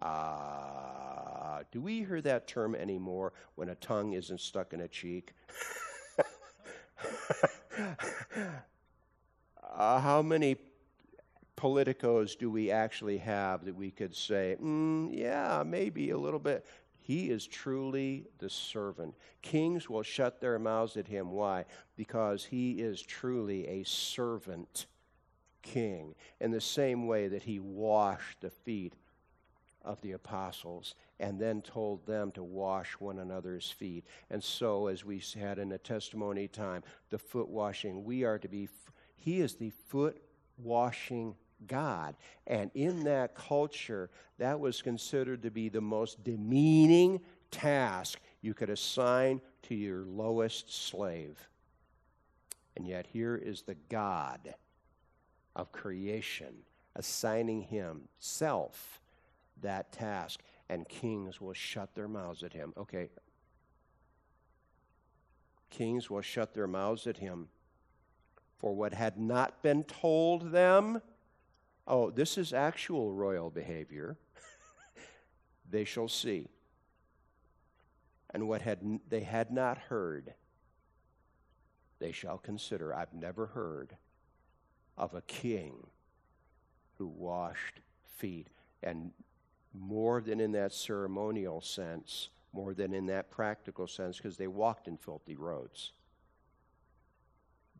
Uh, 0.00 1.62
do 1.70 1.80
we 1.80 2.04
hear 2.04 2.20
that 2.20 2.46
term 2.46 2.74
anymore 2.74 3.32
when 3.54 3.68
a 3.68 3.74
tongue 3.76 4.12
isn't 4.12 4.40
stuck 4.40 4.72
in 4.72 4.80
a 4.82 4.88
cheek? 4.88 5.32
uh, 9.76 10.00
how 10.00 10.22
many 10.22 10.56
politicos 11.56 12.36
do 12.36 12.50
we 12.50 12.70
actually 12.70 13.18
have 13.18 13.64
that 13.64 13.74
we 13.74 13.90
could 13.90 14.14
say, 14.14 14.56
mm, 14.62 15.08
yeah, 15.12 15.62
maybe 15.64 16.10
a 16.10 16.18
little 16.18 16.40
bit? 16.40 16.66
He 17.00 17.30
is 17.30 17.46
truly 17.46 18.24
the 18.38 18.48
servant. 18.48 19.14
Kings 19.42 19.90
will 19.90 20.02
shut 20.02 20.40
their 20.40 20.58
mouths 20.58 20.96
at 20.96 21.06
him. 21.06 21.32
Why? 21.32 21.66
Because 21.96 22.44
he 22.44 22.72
is 22.72 23.02
truly 23.02 23.66
a 23.68 23.84
servant 23.84 24.86
king. 25.60 26.14
In 26.40 26.50
the 26.50 26.62
same 26.62 27.06
way 27.06 27.28
that 27.28 27.42
he 27.42 27.58
washed 27.58 28.40
the 28.40 28.48
feet 28.48 28.94
of 29.84 30.00
the 30.00 30.12
apostles 30.12 30.94
and 31.20 31.38
then 31.38 31.62
told 31.62 32.06
them 32.06 32.30
to 32.32 32.42
wash 32.42 32.92
one 32.98 33.18
another's 33.18 33.70
feet. 33.70 34.04
And 34.30 34.42
so, 34.42 34.86
as 34.86 35.04
we 35.04 35.22
had 35.38 35.58
in 35.58 35.68
the 35.68 35.78
testimony 35.78 36.48
time, 36.48 36.82
the 37.10 37.18
foot 37.18 37.48
washing, 37.48 38.04
we 38.04 38.24
are 38.24 38.38
to 38.38 38.48
be, 38.48 38.68
he 39.16 39.40
is 39.40 39.54
the 39.54 39.70
foot 39.88 40.20
washing 40.58 41.34
God. 41.66 42.16
And 42.46 42.70
in 42.74 43.04
that 43.04 43.34
culture, 43.34 44.10
that 44.38 44.58
was 44.58 44.82
considered 44.82 45.42
to 45.42 45.50
be 45.50 45.68
the 45.68 45.80
most 45.80 46.24
demeaning 46.24 47.20
task 47.50 48.18
you 48.40 48.54
could 48.54 48.70
assign 48.70 49.40
to 49.62 49.74
your 49.74 50.04
lowest 50.04 50.72
slave. 50.72 51.48
And 52.76 52.86
yet, 52.86 53.06
here 53.06 53.36
is 53.36 53.62
the 53.62 53.76
God 53.88 54.54
of 55.54 55.70
creation 55.70 56.54
assigning 56.96 57.62
himself 57.62 59.00
that 59.62 59.92
task, 59.92 60.40
and 60.68 60.88
kings 60.88 61.40
will 61.40 61.52
shut 61.52 61.94
their 61.94 62.08
mouths 62.08 62.42
at 62.42 62.52
him. 62.52 62.72
Okay. 62.76 63.08
Kings 65.70 66.08
will 66.08 66.22
shut 66.22 66.54
their 66.54 66.66
mouths 66.66 67.06
at 67.06 67.18
him 67.18 67.48
for 68.58 68.74
what 68.74 68.94
had 68.94 69.18
not 69.18 69.62
been 69.62 69.84
told 69.84 70.52
them. 70.52 71.02
Oh, 71.86 72.10
this 72.10 72.38
is 72.38 72.52
actual 72.52 73.12
royal 73.12 73.50
behavior. 73.50 74.16
they 75.70 75.84
shall 75.84 76.08
see. 76.08 76.48
And 78.30 78.48
what 78.48 78.62
had 78.62 79.00
they 79.08 79.20
had 79.20 79.52
not 79.52 79.78
heard, 79.78 80.34
they 81.98 82.10
shall 82.10 82.38
consider. 82.38 82.94
I've 82.94 83.12
never 83.12 83.46
heard 83.46 83.96
of 84.96 85.14
a 85.14 85.22
king 85.22 85.86
who 86.98 87.06
washed 87.06 87.80
feet. 88.16 88.48
And 88.82 89.12
more 89.74 90.20
than 90.20 90.40
in 90.40 90.52
that 90.52 90.72
ceremonial 90.72 91.60
sense, 91.60 92.28
more 92.52 92.72
than 92.72 92.94
in 92.94 93.06
that 93.06 93.30
practical 93.30 93.86
sense, 93.86 94.16
because 94.16 94.36
they 94.36 94.46
walked 94.46 94.86
in 94.86 94.96
filthy 94.96 95.34
roads. 95.34 95.92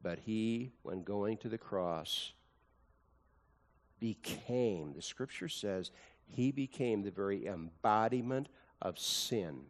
But 0.02 0.18
he, 0.18 0.72
when 0.82 1.02
going 1.02 1.38
to 1.38 1.48
the 1.48 1.58
cross, 1.58 2.32
became, 4.00 4.92
the 4.92 5.02
scripture 5.02 5.48
says, 5.48 5.90
he 6.26 6.50
became 6.50 7.02
the 7.02 7.10
very 7.10 7.46
embodiment 7.46 8.48
of 8.82 8.98
sin. 8.98 9.60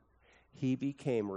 He 0.53 0.75
became, 0.75 1.31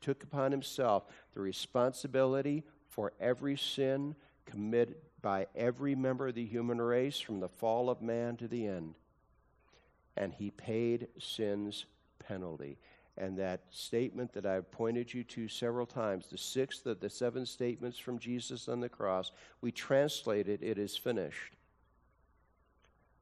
took 0.00 0.22
upon 0.22 0.50
himself 0.50 1.04
the 1.34 1.40
responsibility 1.40 2.64
for 2.88 3.12
every 3.20 3.56
sin 3.56 4.16
committed 4.44 4.96
by 5.22 5.46
every 5.54 5.94
member 5.94 6.28
of 6.28 6.34
the 6.34 6.44
human 6.44 6.80
race 6.80 7.20
from 7.20 7.38
the 7.38 7.48
fall 7.48 7.88
of 7.88 8.02
man 8.02 8.36
to 8.36 8.48
the 8.48 8.66
end 8.66 8.94
and 10.16 10.32
he 10.32 10.50
paid 10.50 11.08
sin's 11.18 11.86
penalty. 12.18 12.78
And 13.18 13.38
that 13.38 13.60
statement 13.70 14.32
that 14.32 14.46
I've 14.46 14.70
pointed 14.70 15.12
you 15.12 15.22
to 15.24 15.46
several 15.46 15.86
times, 15.86 16.28
the 16.30 16.38
sixth 16.38 16.86
of 16.86 17.00
the 17.00 17.10
seven 17.10 17.44
statements 17.44 17.98
from 17.98 18.18
Jesus 18.18 18.68
on 18.68 18.80
the 18.80 18.88
cross, 18.88 19.32
we 19.60 19.70
translate 19.70 20.48
it, 20.48 20.62
it 20.62 20.78
is 20.78 20.96
finished. 20.96 21.54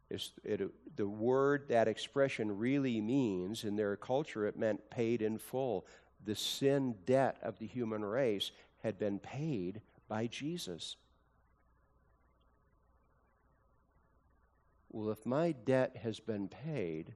It, 0.08 0.70
the 0.96 1.08
word, 1.08 1.66
that 1.68 1.88
expression 1.88 2.58
really 2.58 3.00
means, 3.00 3.64
in 3.64 3.76
their 3.76 3.96
culture, 3.96 4.46
it 4.46 4.58
meant 4.58 4.90
paid 4.90 5.22
in 5.22 5.38
full. 5.38 5.86
The 6.24 6.34
sin 6.34 6.96
debt 7.06 7.38
of 7.42 7.58
the 7.58 7.66
human 7.66 8.04
race 8.04 8.50
had 8.82 8.98
been 8.98 9.18
paid 9.18 9.80
by 10.08 10.26
Jesus. 10.26 10.96
Well, 14.92 15.10
if 15.10 15.24
my 15.24 15.52
debt 15.52 15.98
has 16.02 16.18
been 16.18 16.48
paid, 16.48 17.14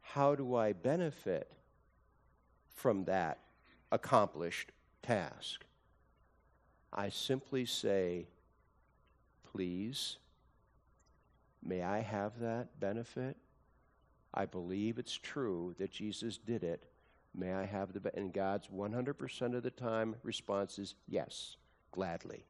how 0.00 0.34
do 0.34 0.56
I 0.56 0.72
benefit 0.72 1.52
from 2.74 3.04
that 3.04 3.38
accomplished 3.92 4.72
task? 5.02 5.64
I 6.92 7.08
simply 7.08 7.64
say, 7.64 8.26
please, 9.52 10.16
may 11.62 11.82
I 11.82 12.00
have 12.00 12.40
that 12.40 12.80
benefit? 12.80 13.36
I 14.32 14.46
believe 14.46 14.98
it's 14.98 15.16
true 15.16 15.76
that 15.78 15.92
Jesus 15.92 16.36
did 16.36 16.64
it. 16.64 16.84
May 17.32 17.52
I 17.52 17.64
have 17.64 17.92
the 17.92 18.16
and 18.16 18.32
God's 18.32 18.66
100% 18.68 19.56
of 19.56 19.62
the 19.62 19.70
time 19.70 20.16
response 20.24 20.80
is 20.80 20.96
yes, 21.08 21.56
gladly 21.92 22.44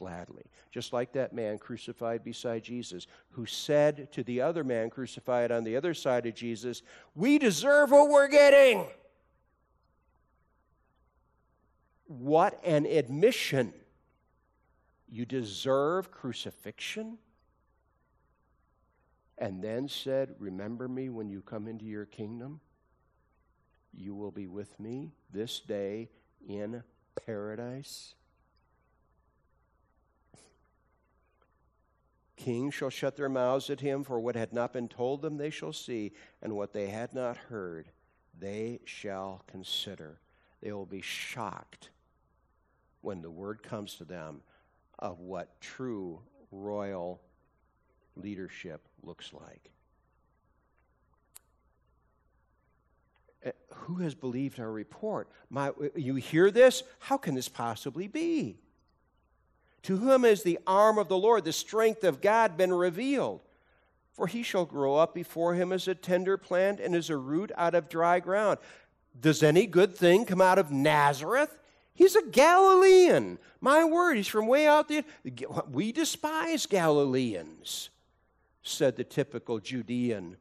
gladly. 0.00 0.44
Just 0.72 0.92
like 0.94 1.12
that 1.12 1.34
man 1.34 1.58
crucified 1.58 2.24
beside 2.24 2.64
Jesus, 2.64 3.06
who 3.32 3.44
said 3.44 4.10
to 4.12 4.24
the 4.24 4.40
other 4.40 4.64
man 4.64 4.88
crucified 4.88 5.52
on 5.52 5.62
the 5.62 5.76
other 5.76 5.94
side 5.94 6.26
of 6.26 6.34
Jesus, 6.34 6.82
We 7.14 7.38
deserve 7.38 7.90
what 7.90 8.08
we're 8.08 8.28
getting. 8.28 8.86
What 12.06 12.58
an 12.64 12.86
admission. 12.86 13.74
You 15.08 15.26
deserve 15.26 16.10
crucifixion? 16.10 17.18
And 19.36 19.62
then 19.62 19.86
said, 19.86 20.34
Remember 20.38 20.88
me 20.88 21.10
when 21.10 21.28
you 21.28 21.42
come 21.42 21.68
into 21.68 21.84
your 21.84 22.06
kingdom? 22.06 22.60
You 23.92 24.14
will 24.14 24.30
be 24.30 24.46
with 24.46 24.80
me 24.80 25.12
this 25.30 25.60
day 25.60 26.08
in 26.48 26.82
paradise. 27.26 28.14
Kings 32.40 32.72
shall 32.72 32.88
shut 32.88 33.16
their 33.16 33.28
mouths 33.28 33.68
at 33.68 33.80
him, 33.80 34.02
for 34.02 34.18
what 34.18 34.34
had 34.34 34.54
not 34.54 34.72
been 34.72 34.88
told 34.88 35.20
them 35.20 35.36
they 35.36 35.50
shall 35.50 35.74
see, 35.74 36.12
and 36.40 36.56
what 36.56 36.72
they 36.72 36.88
had 36.88 37.12
not 37.12 37.36
heard 37.36 37.90
they 38.38 38.80
shall 38.86 39.42
consider. 39.46 40.18
They 40.62 40.72
will 40.72 40.86
be 40.86 41.02
shocked 41.02 41.90
when 43.02 43.20
the 43.20 43.30
word 43.30 43.62
comes 43.62 43.94
to 43.96 44.04
them 44.04 44.40
of 44.98 45.20
what 45.20 45.60
true 45.60 46.20
royal 46.50 47.20
leadership 48.16 48.80
looks 49.02 49.34
like. 49.34 49.70
Uh, 53.44 53.50
who 53.74 53.96
has 53.96 54.14
believed 54.14 54.58
our 54.58 54.72
report? 54.72 55.28
My, 55.50 55.72
you 55.94 56.14
hear 56.14 56.50
this? 56.50 56.84
How 57.00 57.18
can 57.18 57.34
this 57.34 57.50
possibly 57.50 58.08
be? 58.08 58.60
To 59.84 59.96
whom 59.96 60.24
has 60.24 60.42
the 60.42 60.58
arm 60.66 60.98
of 60.98 61.08
the 61.08 61.16
Lord, 61.16 61.44
the 61.44 61.52
strength 61.52 62.04
of 62.04 62.20
God, 62.20 62.56
been 62.56 62.72
revealed? 62.72 63.40
For 64.12 64.26
he 64.26 64.42
shall 64.42 64.66
grow 64.66 64.96
up 64.96 65.14
before 65.14 65.54
him 65.54 65.72
as 65.72 65.88
a 65.88 65.94
tender 65.94 66.36
plant 66.36 66.80
and 66.80 66.94
as 66.94 67.08
a 67.08 67.16
root 67.16 67.50
out 67.56 67.74
of 67.74 67.88
dry 67.88 68.20
ground. 68.20 68.58
Does 69.18 69.42
any 69.42 69.66
good 69.66 69.96
thing 69.96 70.26
come 70.26 70.40
out 70.40 70.58
of 70.58 70.70
Nazareth? 70.70 71.56
He's 71.94 72.16
a 72.16 72.22
Galilean. 72.22 73.38
My 73.60 73.84
word, 73.84 74.16
he's 74.16 74.28
from 74.28 74.46
way 74.46 74.66
out 74.66 74.88
there. 74.88 75.04
We 75.70 75.92
despise 75.92 76.66
Galileans, 76.66 77.90
said 78.62 78.96
the 78.96 79.04
typical 79.04 79.58
Judean 79.58 80.36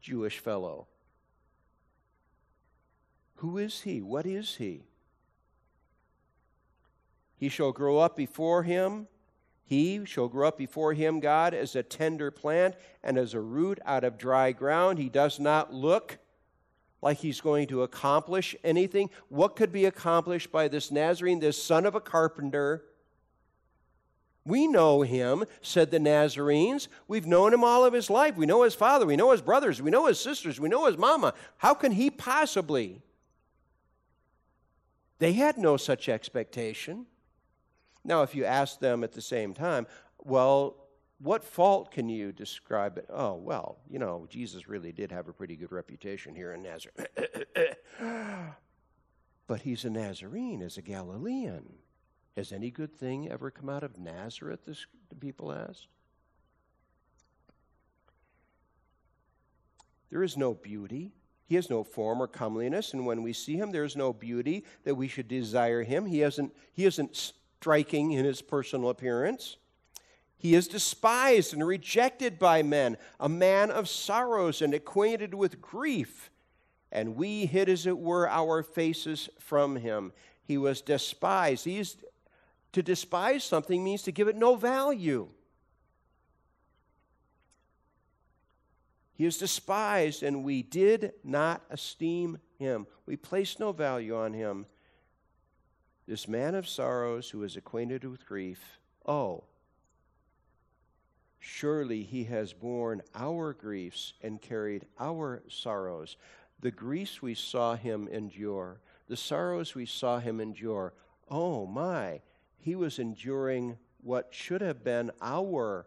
Jewish 0.00 0.38
fellow. 0.38 0.86
Who 3.36 3.58
is 3.58 3.82
he? 3.82 4.00
What 4.00 4.24
is 4.24 4.56
he? 4.56 4.84
He 7.36 7.48
shall 7.48 7.72
grow 7.72 7.98
up 7.98 8.16
before 8.16 8.62
him. 8.62 9.08
He 9.64 10.04
shall 10.04 10.28
grow 10.28 10.48
up 10.48 10.58
before 10.58 10.94
him, 10.94 11.20
God, 11.20 11.52
as 11.52 11.74
a 11.74 11.82
tender 11.82 12.30
plant 12.30 12.76
and 13.02 13.18
as 13.18 13.34
a 13.34 13.40
root 13.40 13.78
out 13.84 14.04
of 14.04 14.16
dry 14.16 14.52
ground. 14.52 14.98
He 14.98 15.08
does 15.08 15.40
not 15.40 15.74
look 15.74 16.18
like 17.02 17.18
he's 17.18 17.40
going 17.40 17.66
to 17.68 17.82
accomplish 17.82 18.56
anything. 18.64 19.10
What 19.28 19.56
could 19.56 19.72
be 19.72 19.84
accomplished 19.84 20.50
by 20.52 20.68
this 20.68 20.90
Nazarene, 20.90 21.40
this 21.40 21.62
son 21.62 21.84
of 21.84 21.94
a 21.94 22.00
carpenter? 22.00 22.84
We 24.44 24.68
know 24.68 25.02
him, 25.02 25.44
said 25.60 25.90
the 25.90 25.98
Nazarenes. 25.98 26.88
We've 27.08 27.26
known 27.26 27.52
him 27.52 27.64
all 27.64 27.84
of 27.84 27.92
his 27.92 28.08
life. 28.08 28.36
We 28.36 28.46
know 28.46 28.62
his 28.62 28.76
father. 28.76 29.04
We 29.04 29.16
know 29.16 29.32
his 29.32 29.42
brothers. 29.42 29.82
We 29.82 29.90
know 29.90 30.06
his 30.06 30.20
sisters. 30.20 30.60
We 30.60 30.68
know 30.68 30.86
his 30.86 30.96
mama. 30.96 31.34
How 31.56 31.74
can 31.74 31.90
he 31.90 32.10
possibly? 32.10 33.02
They 35.18 35.32
had 35.32 35.58
no 35.58 35.76
such 35.76 36.08
expectation. 36.08 37.06
Now, 38.06 38.22
if 38.22 38.36
you 38.36 38.44
ask 38.44 38.78
them 38.78 39.02
at 39.02 39.12
the 39.12 39.20
same 39.20 39.52
time, 39.52 39.88
well, 40.22 40.76
what 41.18 41.42
fault 41.42 41.90
can 41.90 42.08
you 42.08 42.30
describe 42.30 42.98
it? 42.98 43.06
Oh, 43.10 43.34
well, 43.34 43.78
you 43.90 43.98
know, 43.98 44.26
Jesus 44.30 44.68
really 44.68 44.92
did 44.92 45.10
have 45.10 45.26
a 45.26 45.32
pretty 45.32 45.56
good 45.56 45.72
reputation 45.72 46.34
here 46.34 46.52
in 46.52 46.62
Nazareth. 46.62 47.08
but 49.48 49.62
he's 49.62 49.84
a 49.84 49.90
Nazarene, 49.90 50.62
as 50.62 50.76
a 50.76 50.82
Galilean. 50.82 51.64
Has 52.36 52.52
any 52.52 52.70
good 52.70 52.94
thing 52.94 53.28
ever 53.28 53.50
come 53.50 53.68
out 53.68 53.82
of 53.82 53.98
Nazareth, 53.98 54.66
this, 54.66 54.86
the 55.08 55.16
people 55.16 55.50
asked? 55.50 55.88
There 60.10 60.22
is 60.22 60.36
no 60.36 60.54
beauty. 60.54 61.12
He 61.48 61.56
has 61.56 61.70
no 61.70 61.82
form 61.82 62.22
or 62.22 62.28
comeliness, 62.28 62.92
and 62.92 63.04
when 63.04 63.22
we 63.22 63.32
see 63.32 63.56
him, 63.56 63.72
there 63.72 63.84
is 63.84 63.96
no 63.96 64.12
beauty 64.12 64.64
that 64.84 64.94
we 64.94 65.08
should 65.08 65.26
desire 65.26 65.82
him. 65.82 66.06
He 66.06 66.20
hasn't, 66.20 66.54
he 66.72 66.84
hasn't 66.84 67.32
striking 67.60 68.12
in 68.12 68.24
his 68.24 68.42
personal 68.42 68.90
appearance. 68.90 69.56
He 70.36 70.54
is 70.54 70.68
despised 70.68 71.54
and 71.54 71.66
rejected 71.66 72.38
by 72.38 72.62
men, 72.62 72.98
a 73.18 73.28
man 73.28 73.70
of 73.70 73.88
sorrows 73.88 74.60
and 74.60 74.74
acquainted 74.74 75.34
with 75.34 75.60
grief. 75.60 76.30
And 76.92 77.16
we 77.16 77.46
hid, 77.46 77.68
as 77.68 77.86
it 77.86 77.98
were, 77.98 78.28
our 78.28 78.62
faces 78.62 79.28
from 79.38 79.76
him. 79.76 80.12
He 80.44 80.58
was 80.58 80.82
despised. 80.82 81.64
He's, 81.64 81.96
to 82.72 82.82
despise 82.82 83.42
something 83.42 83.82
means 83.82 84.02
to 84.02 84.12
give 84.12 84.28
it 84.28 84.36
no 84.36 84.54
value. 84.54 85.28
He 89.14 89.24
is 89.24 89.38
despised, 89.38 90.22
and 90.22 90.44
we 90.44 90.62
did 90.62 91.12
not 91.24 91.62
esteem 91.70 92.38
him. 92.58 92.86
We 93.06 93.16
placed 93.16 93.58
no 93.58 93.72
value 93.72 94.14
on 94.14 94.34
him. 94.34 94.66
This 96.06 96.28
man 96.28 96.54
of 96.54 96.68
sorrows 96.68 97.30
who 97.30 97.42
is 97.42 97.56
acquainted 97.56 98.04
with 98.04 98.26
grief, 98.26 98.78
oh, 99.04 99.44
surely 101.40 102.02
he 102.04 102.24
has 102.24 102.52
borne 102.52 103.02
our 103.14 103.52
griefs 103.52 104.12
and 104.22 104.40
carried 104.40 104.86
our 105.00 105.42
sorrows. 105.48 106.16
The 106.60 106.70
griefs 106.70 107.22
we 107.22 107.34
saw 107.34 107.74
him 107.74 108.08
endure, 108.08 108.80
the 109.08 109.16
sorrows 109.16 109.74
we 109.74 109.86
saw 109.86 110.20
him 110.20 110.40
endure, 110.40 110.92
oh 111.28 111.66
my, 111.66 112.20
he 112.58 112.76
was 112.76 112.98
enduring 113.00 113.76
what 114.02 114.28
should 114.30 114.60
have 114.60 114.84
been 114.84 115.10
our 115.20 115.86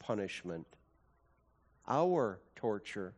punishment, 0.00 0.66
our 1.86 2.40
torture. 2.56 3.14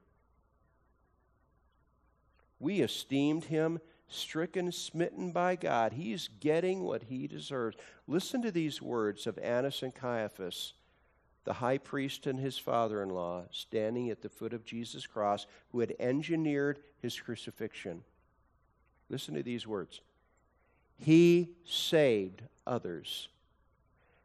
We 2.61 2.81
esteemed 2.81 3.45
him 3.45 3.81
stricken, 4.13 4.71
smitten 4.71 5.33
by 5.33 5.57
God. 5.57 5.93
He's 5.93 6.29
getting 6.41 6.85
what 6.85 7.05
he 7.05 7.27
deserves. 7.27 7.77
Listen 8.07 8.43
to 8.43 8.51
these 8.51 8.83
words 8.83 9.27
of 9.27 9.39
Annas 9.39 9.83
and 9.83 9.95
Caiaphas, 9.95 10.75
the 11.45 11.55
high 11.55 11.79
priest 11.79 12.27
and 12.27 12.39
his 12.39 12.59
father 12.59 13.03
in 13.03 13.11
law, 13.11 13.45
standing 13.51 14.11
at 14.11 14.23
the 14.23 14.29
foot 14.29 14.53
of 14.53 14.65
Jesus' 14.65 15.07
cross, 15.07 15.47
who 15.71 15.81
had 15.81 15.95
engineered 15.99 16.81
his 17.01 17.19
crucifixion. 17.19 18.03
Listen 19.09 19.35
to 19.35 19.43
these 19.43 19.67
words 19.67 20.01
He 20.99 21.51
saved 21.65 22.43
others, 22.67 23.29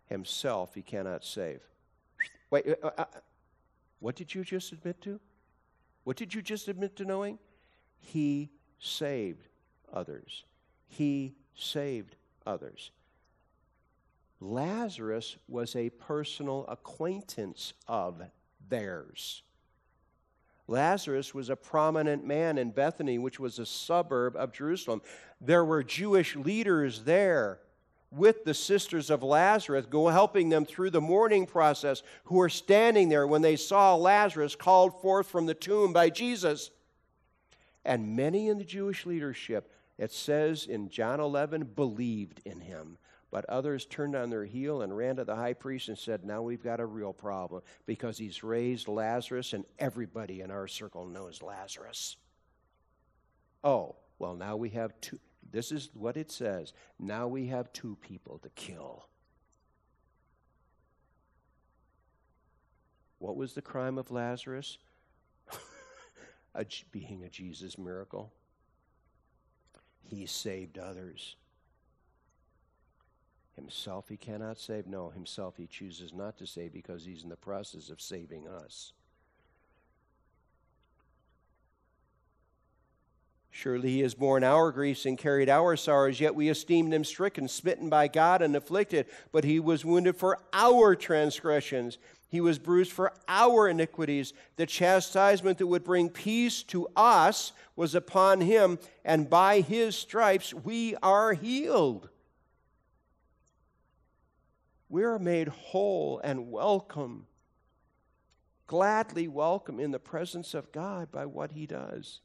himself 0.05 0.75
he 0.75 0.81
cannot 0.81 1.25
save. 1.25 1.61
Wait, 2.49 2.65
uh, 2.83 2.91
uh, 2.97 3.05
what 3.99 4.15
did 4.15 4.33
you 4.33 4.43
just 4.43 4.71
admit 4.71 5.01
to? 5.01 5.19
What 6.03 6.15
did 6.15 6.33
you 6.33 6.41
just 6.41 6.67
admit 6.67 6.95
to 6.97 7.05
knowing? 7.05 7.39
He 7.99 8.49
saved 8.79 9.47
others. 9.93 10.43
He 10.87 11.35
saved 11.55 12.15
others. 12.45 12.91
Lazarus 14.39 15.37
was 15.47 15.75
a 15.75 15.89
personal 15.89 16.65
acquaintance 16.67 17.73
of 17.87 18.21
theirs. 18.69 19.41
Lazarus 20.67 21.33
was 21.33 21.49
a 21.49 21.55
prominent 21.55 22.25
man 22.25 22.57
in 22.57 22.71
Bethany, 22.71 23.17
which 23.17 23.39
was 23.39 23.57
a 23.57 23.65
suburb 23.65 24.35
of 24.35 24.51
Jerusalem. 24.51 25.01
There 25.39 25.63
were 25.63 25.81
Jewish 25.81 26.35
leaders 26.35 27.03
there 27.03 27.59
with 28.11 28.43
the 28.43 28.53
sisters 28.53 29.09
of 29.09 29.23
Lazarus, 29.23 29.85
go 29.85 30.07
helping 30.07 30.49
them 30.49 30.65
through 30.65 30.91
the 30.91 31.01
mourning 31.01 31.45
process, 31.45 32.03
who 32.25 32.35
were 32.35 32.49
standing 32.49 33.09
there 33.09 33.27
when 33.27 33.41
they 33.41 33.55
saw 33.55 33.95
Lazarus 33.95 34.55
called 34.55 35.01
forth 35.01 35.27
from 35.27 35.45
the 35.45 35.53
tomb 35.53 35.93
by 35.93 36.09
Jesus. 36.09 36.69
And 37.83 38.15
many 38.15 38.49
in 38.49 38.57
the 38.57 38.63
Jewish 38.63 39.05
leadership 39.05 39.71
it 39.97 40.11
says 40.11 40.65
in 40.65 40.89
John 40.89 41.19
11, 41.19 41.71
believed 41.75 42.41
in 42.45 42.61
him. 42.61 42.97
But 43.29 43.45
others 43.49 43.85
turned 43.85 44.15
on 44.15 44.29
their 44.29 44.45
heel 44.45 44.81
and 44.81 44.95
ran 44.95 45.17
to 45.17 45.25
the 45.25 45.35
high 45.35 45.53
priest 45.53 45.89
and 45.89 45.97
said, 45.97 46.23
Now 46.23 46.41
we've 46.41 46.63
got 46.63 46.79
a 46.79 46.85
real 46.85 47.11
problem 47.11 47.61
because 47.85 48.17
he's 48.17 48.43
raised 48.43 48.87
Lazarus 48.87 49.53
and 49.53 49.65
everybody 49.79 50.41
in 50.41 50.49
our 50.49 50.67
circle 50.67 51.05
knows 51.05 51.41
Lazarus. 51.41 52.15
Oh, 53.63 53.95
well, 54.17 54.35
now 54.35 54.55
we 54.55 54.69
have 54.69 54.93
two. 55.01 55.19
This 55.51 55.71
is 55.71 55.89
what 55.93 56.15
it 56.15 56.31
says. 56.31 56.73
Now 56.99 57.27
we 57.27 57.47
have 57.47 57.71
two 57.73 57.97
people 58.01 58.37
to 58.39 58.49
kill. 58.49 59.07
What 63.19 63.35
was 63.35 63.53
the 63.53 63.61
crime 63.61 63.97
of 63.97 64.11
Lazarus? 64.11 64.77
being 66.91 67.23
a 67.23 67.29
Jesus 67.29 67.77
miracle 67.77 68.31
he 70.03 70.25
saved 70.25 70.77
others. 70.77 71.35
Himself 73.55 74.07
he 74.07 74.17
cannot 74.17 74.59
save. 74.59 74.85
No, 74.85 75.09
himself 75.09 75.55
he 75.57 75.65
chooses 75.65 76.13
not 76.13 76.37
to 76.37 76.45
save 76.45 76.71
because 76.71 77.03
he's 77.03 77.23
in 77.23 77.29
the 77.29 77.35
process 77.35 77.89
of 77.89 77.99
saving 77.99 78.47
us. 78.47 78.93
Surely 83.49 83.89
he 83.89 84.01
has 84.01 84.13
borne 84.13 84.43
our 84.43 84.71
griefs 84.71 85.07
and 85.07 85.17
carried 85.17 85.49
our 85.49 85.75
sorrows, 85.75 86.19
yet 86.19 86.35
we 86.35 86.47
esteemed 86.47 86.93
him 86.93 87.03
stricken, 87.03 87.47
smitten 87.47 87.89
by 87.89 88.07
God, 88.07 88.43
and 88.43 88.55
afflicted. 88.55 89.07
But 89.31 89.45
he 89.45 89.59
was 89.59 89.83
wounded 89.83 90.15
for 90.15 90.37
our 90.53 90.95
transgressions, 90.95 91.97
He 92.29 92.41
was 92.41 92.59
bruised 92.59 92.91
for 92.91 93.13
our 93.27 93.69
iniquities. 93.69 94.33
The 94.57 94.65
chastisement 94.65 95.57
that 95.59 95.67
would 95.67 95.83
bring 95.83 96.09
peace 96.09 96.61
to 96.63 96.87
us 96.95 97.53
was 97.75 97.95
upon 97.95 98.41
him, 98.41 98.79
and 99.05 99.29
by 99.29 99.61
his 99.61 99.95
stripes 99.95 100.53
we 100.53 100.95
are 101.01 101.33
healed. 101.33 102.09
We 104.89 105.03
are 105.03 105.19
made 105.19 105.47
whole 105.47 106.19
and 106.23 106.51
welcome, 106.51 107.27
gladly 108.67 109.27
welcome 109.27 109.79
in 109.79 109.91
the 109.91 109.99
presence 109.99 110.53
of 110.53 110.71
God 110.71 111.11
by 111.11 111.25
what 111.25 111.51
he 111.51 111.65
does. 111.65 112.19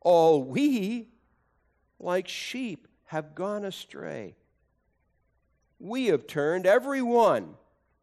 All 0.00 0.44
we, 0.44 1.08
like 1.98 2.28
sheep, 2.28 2.86
have 3.06 3.34
gone 3.34 3.64
astray. 3.64 4.36
We 5.78 6.06
have 6.06 6.26
turned 6.26 6.66
every 6.66 7.02
one, 7.02 7.54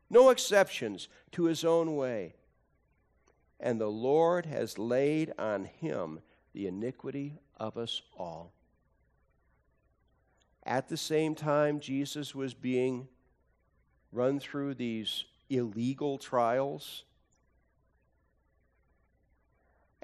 no 0.10 0.30
exceptions, 0.30 1.08
to 1.32 1.46
his 1.46 1.64
own 1.64 1.96
way. 1.96 2.36
And 3.60 3.80
the 3.80 3.92
Lord 3.92 4.46
has 4.46 4.78
laid 4.78 5.34
on 5.38 5.66
him 5.66 6.22
the 6.54 6.68
iniquity 6.68 7.40
of 7.58 7.78
us 7.78 8.02
all. 8.18 8.54
At 10.64 10.88
the 10.88 10.98
same 10.98 11.36
time, 11.36 11.80
Jesus 11.80 12.34
was 12.34 12.54
being 12.54 13.08
run 14.12 14.40
through 14.40 14.76
these 14.76 15.26
illegal 15.50 16.18
trials 16.18 17.04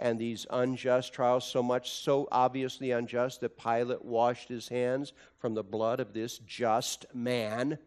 and 0.01 0.17
these 0.17 0.47
unjust 0.49 1.13
trials, 1.13 1.45
so 1.45 1.61
much 1.61 1.91
so 1.91 2.27
obviously 2.31 2.89
unjust 2.89 3.39
that 3.41 3.55
Pilate 3.55 4.03
washed 4.03 4.49
his 4.49 4.67
hands 4.67 5.13
from 5.37 5.53
the 5.53 5.63
blood 5.63 5.99
of 5.99 6.11
this 6.11 6.39
just 6.39 7.05
man. 7.13 7.77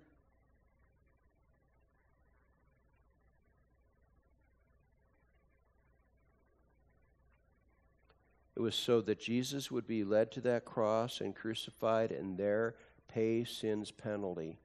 It 8.56 8.60
was 8.60 8.76
so 8.76 9.00
that 9.00 9.18
Jesus 9.18 9.72
would 9.72 9.88
be 9.88 10.04
led 10.04 10.30
to 10.32 10.40
that 10.42 10.64
cross 10.64 11.20
and 11.20 11.34
crucified 11.34 12.12
and 12.12 12.38
there 12.38 12.76
pay 13.08 13.42
sin's 13.42 13.90
penalty 13.90 14.60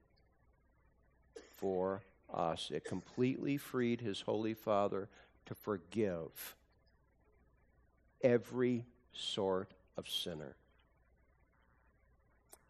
for 1.56 2.02
us. 2.32 2.70
It 2.72 2.84
completely 2.84 3.56
freed 3.56 4.00
his 4.00 4.20
Holy 4.20 4.54
Father 4.54 5.08
to 5.46 5.54
forgive 5.56 6.54
every 8.22 8.84
sort 9.12 9.72
of 9.96 10.08
sinner. 10.08 10.56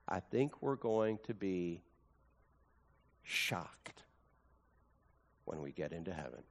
I 0.08 0.20
think 0.20 0.60
we're 0.60 0.76
going 0.76 1.18
to 1.24 1.34
be 1.34 1.82
shocked 3.22 4.02
when 5.44 5.60
we 5.60 5.70
get 5.70 5.92
into 5.92 6.12
heaven. 6.12 6.42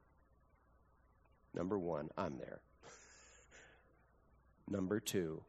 Number 1.54 1.78
one, 1.78 2.10
I'm 2.18 2.38
there. 2.38 2.60
Number 4.70 5.00
two, 5.00 5.42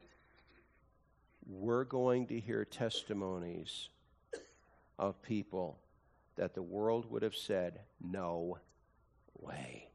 we're 1.47 1.85
going 1.85 2.27
to 2.27 2.39
hear 2.39 2.65
testimonies 2.65 3.89
of 4.99 5.21
people 5.21 5.79
that 6.35 6.53
the 6.53 6.61
world 6.61 7.09
would 7.09 7.23
have 7.23 7.35
said, 7.35 7.79
no 8.01 8.57
way. 9.39 9.87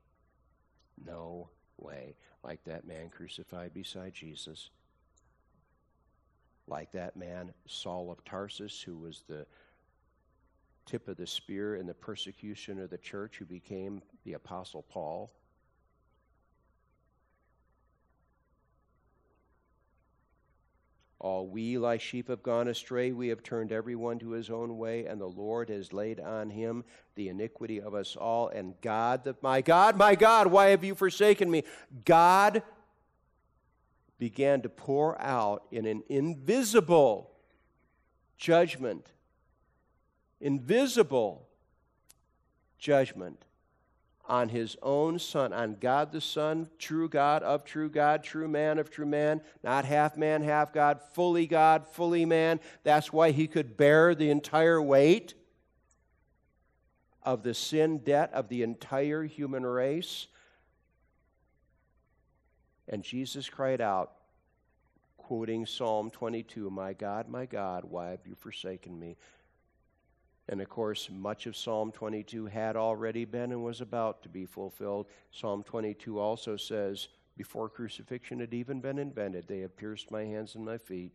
No 1.05 1.49
way 1.79 2.17
like 2.43 2.63
that 2.65 2.87
man 2.87 3.11
crucified 3.11 3.75
beside 3.75 4.15
Jesus, 4.15 4.71
like 6.69 6.93
that 6.93 7.17
man, 7.17 7.53
Saul 7.67 8.11
of 8.11 8.25
Tarsus, 8.25 8.81
who 8.81 8.97
was 8.97 9.25
the 9.29 9.47
tip 10.85 11.09
of 11.09 11.17
the 11.17 11.27
spear 11.27 11.77
in 11.77 11.87
the 11.87 11.95
persecution 11.95 12.81
of 12.81 12.91
the 12.91 12.99
church, 12.99 13.37
who 13.37 13.45
became 13.45 14.03
the 14.25 14.35
Apostle 14.35 14.83
Paul. 14.83 15.31
All 21.27 21.45
we 21.45 21.77
like 21.77 22.01
sheep 22.01 22.29
have 22.29 22.45
gone 22.45 22.69
astray. 22.69 23.11
We 23.11 23.27
have 23.29 23.43
turned 23.43 23.73
everyone 23.73 24.21
to 24.21 24.31
his 24.31 24.49
own 24.49 24.79
way, 24.79 25.07
and 25.07 25.21
the 25.21 25.27
Lord 25.27 25.71
has 25.71 25.93
laid 25.93 26.21
on 26.21 26.51
him 26.51 26.85
the 27.17 27.29
iniquity 27.31 27.81
of 27.81 27.97
us 27.97 28.15
all. 28.15 28.47
And 28.47 28.81
God, 28.81 29.25
the, 29.25 29.35
my 29.43 29.61
God, 29.61 29.97
my 29.97 30.15
God, 30.15 30.47
why 30.47 30.67
have 30.67 30.85
you 30.85 30.95
forsaken 30.95 31.51
me? 31.51 31.65
God 32.05 32.63
began 34.21 34.63
to 34.63 34.69
pour 34.69 35.21
out 35.21 35.65
in 35.73 35.85
an 35.85 36.05
invisible 36.09 37.33
judgment, 38.39 39.09
invisible 40.41 41.49
judgment 42.79 43.45
on 44.29 44.49
his 44.49 44.77
own 44.83 45.19
Son, 45.19 45.53
on 45.53 45.77
God 45.81 46.13
the 46.13 46.21
Son, 46.21 46.69
true 46.79 47.09
God 47.09 47.43
of 47.43 47.65
true 47.65 47.89
God, 47.89 48.23
true 48.23 48.49
man 48.49 48.79
of 48.79 48.91
true 48.91 49.07
man, 49.07 49.41
not 49.63 49.85
half 49.85 50.17
man, 50.17 50.43
half 50.43 50.73
God, 50.73 51.01
fully 51.13 51.47
God, 51.47 51.87
fully 51.87 52.25
man. 52.25 52.61
That's 52.83 53.13
why 53.13 53.31
he 53.31 53.47
could 53.47 53.77
bear 53.77 54.15
the 54.15 54.31
entire 54.31 54.83
weight 54.83 55.35
of 57.23 57.43
the 57.43 57.55
sin 57.55 57.99
debt 57.99 58.33
of 58.33 58.49
the 58.49 58.63
entire 58.63 59.25
human 59.25 59.65
race. 59.65 60.29
And 62.89 63.03
Jesus 63.03 63.49
cried 63.49 63.81
out, 63.81 64.13
quoting 65.17 65.67
Psalm 65.67 66.11
22 66.11 66.71
My 66.71 66.93
God, 66.93 67.29
my 67.29 67.47
God, 67.47 67.85
why 67.85 68.11
have 68.11 68.21
you 68.27 68.37
forsaken 68.37 68.99
me? 68.99 69.17
And 70.49 70.61
of 70.61 70.69
course, 70.69 71.09
much 71.11 71.47
of 71.47 71.57
Psalm 71.57 71.91
22 71.91 72.47
had 72.47 72.77
already 72.77 73.25
been 73.25 73.51
and 73.51 73.65
was 73.65 73.81
about 73.81 74.23
to 74.23 74.29
be 74.29 74.47
fulfilled. 74.47 75.07
Psalm 75.33 75.65
22 75.65 76.21
also 76.21 76.57
says, 76.57 77.09
Before 77.37 77.69
crucifixion 77.69 78.39
had 78.39 78.55
even 78.55 78.81
been 78.81 78.99
invented, 78.99 79.49
they 79.49 79.61
have 79.61 79.77
pierced 79.77 80.11
my 80.11 80.25
hands 80.25 80.55
and 80.55 80.65
my 80.65 80.79
feet. 80.79 81.13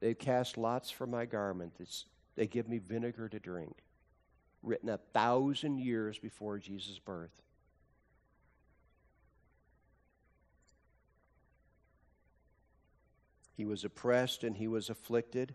They 0.00 0.12
cast 0.12 0.58
lots 0.58 0.90
for 0.90 1.06
my 1.06 1.24
garment. 1.24 1.72
It's, 1.80 2.04
they 2.36 2.46
give 2.46 2.68
me 2.68 2.78
vinegar 2.78 3.28
to 3.30 3.38
drink. 3.38 3.78
Written 4.62 4.90
a 4.90 4.98
thousand 5.14 5.78
years 5.78 6.18
before 6.18 6.58
Jesus' 6.58 6.98
birth. 6.98 7.42
He 13.56 13.64
was 13.64 13.84
oppressed 13.84 14.44
and 14.44 14.56
he 14.56 14.68
was 14.68 14.90
afflicted 14.90 15.54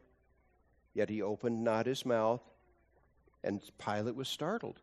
Yet 0.94 1.10
he 1.10 1.22
opened 1.22 1.64
not 1.64 1.86
his 1.86 2.06
mouth, 2.06 2.42
and 3.44 3.62
Pilate 3.78 4.16
was 4.16 4.28
startled. 4.28 4.80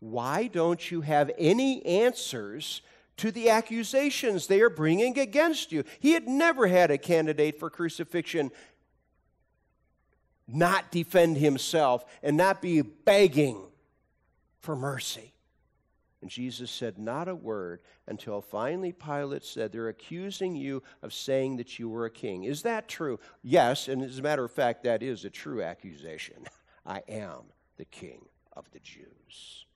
Why 0.00 0.48
don't 0.48 0.90
you 0.90 1.00
have 1.02 1.30
any 1.38 1.84
answers 1.86 2.82
to 3.18 3.30
the 3.30 3.50
accusations 3.50 4.46
they 4.46 4.60
are 4.60 4.70
bringing 4.70 5.18
against 5.18 5.72
you? 5.72 5.84
He 6.00 6.12
had 6.12 6.26
never 6.26 6.66
had 6.66 6.90
a 6.90 6.98
candidate 6.98 7.58
for 7.58 7.70
crucifixion 7.70 8.50
not 10.48 10.90
defend 10.90 11.38
himself 11.38 12.04
and 12.22 12.36
not 12.36 12.60
be 12.60 12.82
begging 12.82 13.60
for 14.60 14.76
mercy. 14.76 15.31
And 16.22 16.30
Jesus 16.30 16.70
said 16.70 16.98
not 16.98 17.28
a 17.28 17.34
word 17.34 17.80
until 18.06 18.40
finally 18.40 18.92
Pilate 18.92 19.44
said, 19.44 19.72
They're 19.72 19.88
accusing 19.88 20.54
you 20.54 20.84
of 21.02 21.12
saying 21.12 21.56
that 21.56 21.80
you 21.80 21.88
were 21.88 22.06
a 22.06 22.10
king. 22.10 22.44
Is 22.44 22.62
that 22.62 22.88
true? 22.88 23.18
Yes, 23.42 23.88
and 23.88 24.00
as 24.02 24.20
a 24.20 24.22
matter 24.22 24.44
of 24.44 24.52
fact, 24.52 24.84
that 24.84 25.02
is 25.02 25.24
a 25.24 25.30
true 25.30 25.62
accusation. 25.62 26.46
I 26.86 27.02
am 27.08 27.42
the 27.76 27.84
king 27.84 28.24
of 28.52 28.70
the 28.70 28.78
Jews. 28.78 29.66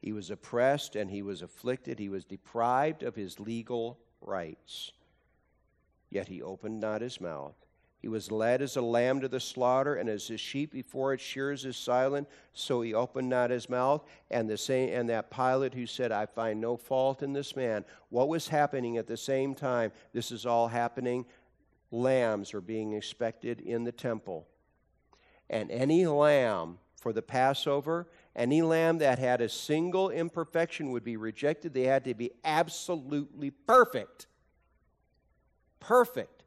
He 0.00 0.12
was 0.12 0.30
oppressed 0.30 0.96
and 0.96 1.10
he 1.10 1.22
was 1.22 1.42
afflicted. 1.42 2.00
He 2.00 2.08
was 2.08 2.24
deprived 2.24 3.04
of 3.04 3.14
his 3.14 3.38
legal 3.38 4.00
rights. 4.20 4.90
Yet 6.10 6.26
he 6.26 6.42
opened 6.42 6.80
not 6.80 7.00
his 7.00 7.20
mouth. 7.20 7.54
He 8.00 8.06
was 8.06 8.30
led 8.30 8.62
as 8.62 8.76
a 8.76 8.80
lamb 8.80 9.20
to 9.20 9.28
the 9.28 9.40
slaughter, 9.40 9.96
and 9.96 10.08
as 10.08 10.30
a 10.30 10.36
sheep 10.36 10.70
before 10.70 11.12
its 11.12 11.22
shears 11.22 11.64
is 11.64 11.76
silent, 11.76 12.28
so 12.52 12.80
he 12.80 12.94
opened 12.94 13.28
not 13.28 13.50
his 13.50 13.68
mouth. 13.68 14.04
And 14.30 14.48
the 14.48 14.56
same, 14.56 14.90
and 14.90 15.08
that 15.08 15.30
Pilate 15.30 15.74
who 15.74 15.84
said, 15.84 16.12
"I 16.12 16.26
find 16.26 16.60
no 16.60 16.76
fault 16.76 17.24
in 17.24 17.32
this 17.32 17.56
man." 17.56 17.84
What 18.08 18.28
was 18.28 18.48
happening 18.48 18.98
at 18.98 19.08
the 19.08 19.16
same 19.16 19.54
time? 19.54 19.90
This 20.12 20.30
is 20.30 20.46
all 20.46 20.68
happening. 20.68 21.26
Lambs 21.90 22.54
are 22.54 22.60
being 22.60 22.92
expected 22.92 23.60
in 23.60 23.82
the 23.82 23.92
temple, 23.92 24.46
and 25.50 25.68
any 25.70 26.06
lamb 26.06 26.78
for 27.00 27.12
the 27.12 27.22
Passover, 27.22 28.06
any 28.36 28.62
lamb 28.62 28.98
that 28.98 29.18
had 29.18 29.40
a 29.40 29.48
single 29.48 30.10
imperfection 30.10 30.92
would 30.92 31.04
be 31.04 31.16
rejected. 31.16 31.74
They 31.74 31.84
had 31.84 32.04
to 32.04 32.14
be 32.14 32.30
absolutely 32.44 33.50
perfect. 33.50 34.26
Perfect 35.80 36.37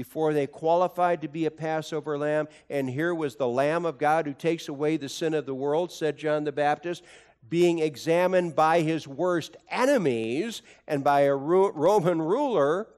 before 0.00 0.32
they 0.32 0.46
qualified 0.46 1.20
to 1.20 1.28
be 1.28 1.44
a 1.44 1.50
Passover 1.50 2.16
lamb. 2.16 2.48
And 2.70 2.88
here 2.88 3.14
was 3.14 3.36
the 3.36 3.46
Lamb 3.46 3.84
of 3.84 3.98
God 3.98 4.26
who 4.26 4.32
takes 4.32 4.66
away 4.66 4.96
the 4.96 5.10
sin 5.10 5.34
of 5.34 5.44
the 5.44 5.54
world, 5.54 5.92
said 5.92 6.16
John 6.16 6.44
the 6.44 6.52
Baptist, 6.52 7.04
being 7.50 7.80
examined 7.80 8.56
by 8.56 8.80
his 8.80 9.06
worst 9.06 9.58
enemies 9.68 10.62
and 10.88 11.04
by 11.04 11.20
a 11.22 11.34
Roman 11.34 12.22
ruler 12.22 12.88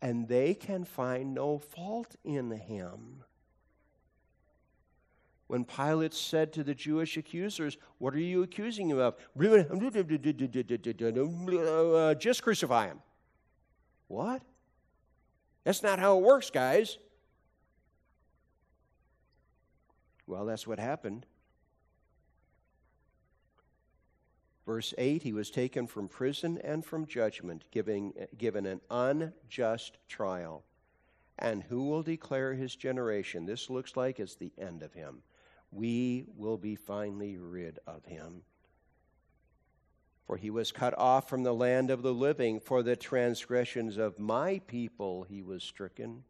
and 0.00 0.28
they 0.28 0.54
can 0.54 0.84
find 0.84 1.34
no 1.34 1.58
fault 1.58 2.14
in 2.22 2.52
him. 2.52 3.24
When 5.48 5.64
Pilate 5.64 6.14
said 6.14 6.52
to 6.52 6.62
the 6.62 6.76
Jewish 6.76 7.16
accusers, 7.16 7.76
What 7.98 8.14
are 8.14 8.20
you 8.20 8.44
accusing 8.44 8.88
him 8.88 9.00
of? 9.00 9.16
Just 12.20 12.42
crucify 12.44 12.86
him. 12.86 13.00
What? 14.06 14.42
That's 15.64 15.82
not 15.82 15.98
how 15.98 16.18
it 16.18 16.24
works, 16.24 16.50
guys. 16.50 16.98
Well, 20.26 20.44
that's 20.44 20.66
what 20.66 20.78
happened. 20.78 21.26
Verse 24.66 24.94
8 24.96 25.22
He 25.22 25.32
was 25.32 25.50
taken 25.50 25.86
from 25.86 26.08
prison 26.08 26.58
and 26.62 26.84
from 26.84 27.06
judgment, 27.06 27.64
giving, 27.70 28.12
given 28.38 28.66
an 28.66 28.80
unjust 28.90 29.98
trial. 30.08 30.64
And 31.38 31.62
who 31.62 31.84
will 31.84 32.02
declare 32.02 32.54
his 32.54 32.76
generation? 32.76 33.46
This 33.46 33.70
looks 33.70 33.96
like 33.96 34.20
it's 34.20 34.36
the 34.36 34.52
end 34.58 34.82
of 34.82 34.92
him. 34.92 35.22
We 35.70 36.26
will 36.36 36.58
be 36.58 36.76
finally 36.76 37.36
rid 37.38 37.78
of 37.86 38.04
him. 38.04 38.42
For 40.26 40.36
he 40.36 40.50
was 40.50 40.72
cut 40.72 40.96
off 40.96 41.28
from 41.28 41.42
the 41.42 41.54
land 41.54 41.90
of 41.90 42.02
the 42.02 42.14
living. 42.14 42.60
For 42.60 42.82
the 42.82 42.96
transgressions 42.96 43.96
of 43.96 44.18
my 44.18 44.60
people 44.66 45.24
he 45.24 45.42
was 45.42 45.62
stricken. 45.62 46.24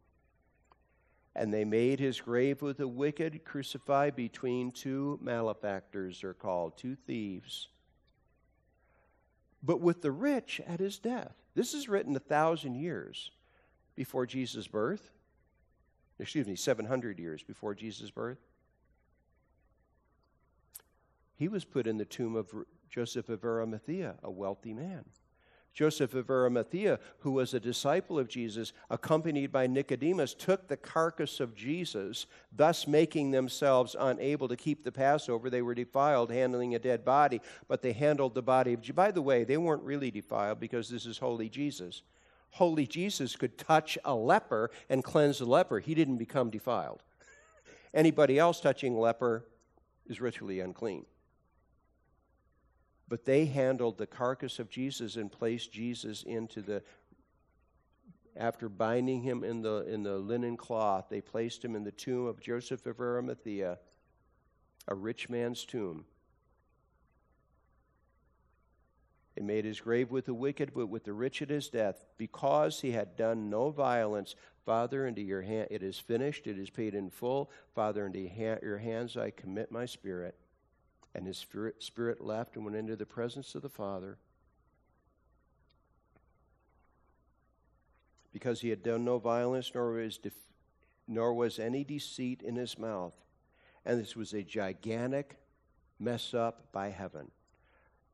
And 1.35 1.53
they 1.53 1.65
made 1.65 1.99
his 1.99 2.21
grave 2.21 2.61
with 2.61 2.77
the 2.77 2.87
wicked, 2.87 3.43
crucified 3.43 4.15
between 4.15 4.71
two 4.71 5.19
malefactors, 5.21 6.23
are 6.23 6.33
called, 6.33 6.77
two 6.77 6.95
thieves 6.95 7.69
but 9.63 9.79
with 9.79 10.01
the 10.01 10.11
rich 10.11 10.61
at 10.67 10.81
his 10.81 10.99
death. 10.99 11.33
This 11.55 11.73
is 11.73 11.87
written 11.87 12.15
a 12.15 12.19
thousand 12.19 12.75
years 12.75 13.31
before 13.95 14.25
Jesus' 14.25 14.67
birth. 14.67 15.09
Excuse 16.19 16.45
me, 16.45 16.55
700 16.55 17.17
years 17.17 17.41
before 17.41 17.73
Jesus' 17.73 18.11
birth. 18.11 18.39
He 21.35 21.47
was 21.47 21.63
put 21.65 21.87
in 21.87 21.97
the 21.97 22.05
tomb 22.05 22.35
of 22.35 22.53
Joseph 22.93 23.27
of 23.29 23.43
Arimathea, 23.43 24.17
a 24.21 24.29
wealthy 24.29 24.71
man. 24.71 25.03
Joseph 25.73 26.13
of 26.13 26.29
Arimathea, 26.29 26.99
who 27.21 27.31
was 27.31 27.55
a 27.55 27.59
disciple 27.59 28.19
of 28.19 28.27
Jesus, 28.27 28.71
accompanied 28.91 29.51
by 29.51 29.65
Nicodemus, 29.65 30.35
took 30.35 30.67
the 30.67 30.77
carcass 30.77 31.39
of 31.39 31.55
Jesus, 31.55 32.27
thus 32.55 32.87
making 32.87 33.31
themselves 33.31 33.95
unable 33.99 34.47
to 34.47 34.55
keep 34.55 34.83
the 34.83 34.91
Passover. 34.91 35.49
They 35.49 35.63
were 35.63 35.73
defiled 35.73 36.31
handling 36.31 36.75
a 36.75 36.79
dead 36.79 37.03
body, 37.03 37.41
but 37.67 37.81
they 37.81 37.93
handled 37.93 38.35
the 38.35 38.43
body 38.43 38.73
of 38.73 38.81
Jesus. 38.81 38.95
By 38.95 39.09
the 39.09 39.23
way, 39.23 39.43
they 39.43 39.57
weren't 39.57 39.81
really 39.81 40.11
defiled 40.11 40.59
because 40.59 40.87
this 40.87 41.07
is 41.07 41.17
holy 41.17 41.49
Jesus. 41.49 42.03
Holy 42.51 42.85
Jesus 42.85 43.35
could 43.35 43.57
touch 43.57 43.97
a 44.05 44.13
leper 44.13 44.69
and 44.87 45.03
cleanse 45.03 45.39
the 45.39 45.45
leper. 45.45 45.79
He 45.79 45.95
didn't 45.95 46.17
become 46.17 46.51
defiled. 46.51 47.01
Anybody 47.91 48.37
else 48.37 48.61
touching 48.61 48.95
leper 48.95 49.47
is 50.05 50.21
ritually 50.21 50.59
unclean 50.59 51.05
but 53.13 53.25
they 53.25 53.45
handled 53.45 53.99
the 53.99 54.07
carcass 54.07 54.57
of 54.57 54.71
Jesus 54.71 55.17
and 55.17 55.31
placed 55.31 55.71
Jesus 55.71 56.23
into 56.23 56.63
the 56.63 56.81
after 58.35 58.67
binding 58.67 59.21
him 59.21 59.43
in 59.43 59.61
the 59.61 59.85
in 59.87 60.01
the 60.01 60.17
linen 60.17 60.57
cloth 60.57 61.05
they 61.11 61.21
placed 61.21 61.63
him 61.63 61.75
in 61.75 61.83
the 61.83 61.91
tomb 61.91 62.25
of 62.25 62.41
Joseph 62.41 62.87
of 62.87 62.99
Arimathea 62.99 63.77
a 64.87 64.95
rich 64.95 65.29
man's 65.29 65.63
tomb 65.63 66.05
They 69.35 69.43
made 69.43 69.65
his 69.65 69.79
grave 69.79 70.09
with 70.09 70.25
the 70.25 70.33
wicked, 70.33 70.73
but 70.73 70.87
with 70.87 71.03
the 71.03 71.13
rich 71.13 71.41
at 71.43 71.49
his 71.49 71.67
death, 71.67 72.03
because 72.17 72.81
he 72.81 72.91
had 72.91 73.15
done 73.15 73.49
no 73.49 73.69
violence. 73.71 74.35
Father, 74.65 75.07
into 75.07 75.21
your 75.21 75.41
hand 75.41 75.67
it 75.71 75.83
is 75.83 75.99
finished, 75.99 76.45
it 76.47 76.57
is 76.57 76.69
paid 76.69 76.95
in 76.95 77.11
full. 77.11 77.51
Father, 77.75 78.07
into 78.07 78.19
your 78.19 78.77
hands 78.77 79.17
I 79.17 79.29
commit 79.29 79.71
my 79.71 79.85
spirit. 79.85 80.35
And 81.15 81.27
his 81.27 81.37
spirit, 81.37 82.21
left 82.21 82.55
and 82.55 82.65
went 82.65 82.77
into 82.77 82.95
the 82.95 83.05
presence 83.05 83.53
of 83.55 83.61
the 83.61 83.69
Father. 83.69 84.17
Because 88.31 88.61
he 88.61 88.69
had 88.69 88.81
done 88.81 89.05
no 89.05 89.19
violence, 89.19 89.71
nor 89.75 89.91
was, 89.91 90.17
def- 90.17 90.33
nor 91.07 91.33
was 91.33 91.59
any 91.59 91.83
deceit 91.83 92.41
in 92.41 92.55
his 92.55 92.79
mouth. 92.79 93.13
And 93.85 93.99
this 93.99 94.15
was 94.15 94.33
a 94.33 94.41
gigantic 94.41 95.37
mess 95.99 96.33
up 96.33 96.71
by 96.71 96.89
heaven. 96.89 97.29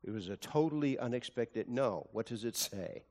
It 0.04 0.10
was 0.10 0.28
a 0.28 0.36
totally 0.36 0.98
unexpected 0.98 1.68
no. 1.68 2.08
What 2.12 2.26
does 2.26 2.44
it 2.44 2.56
say? 2.56 3.04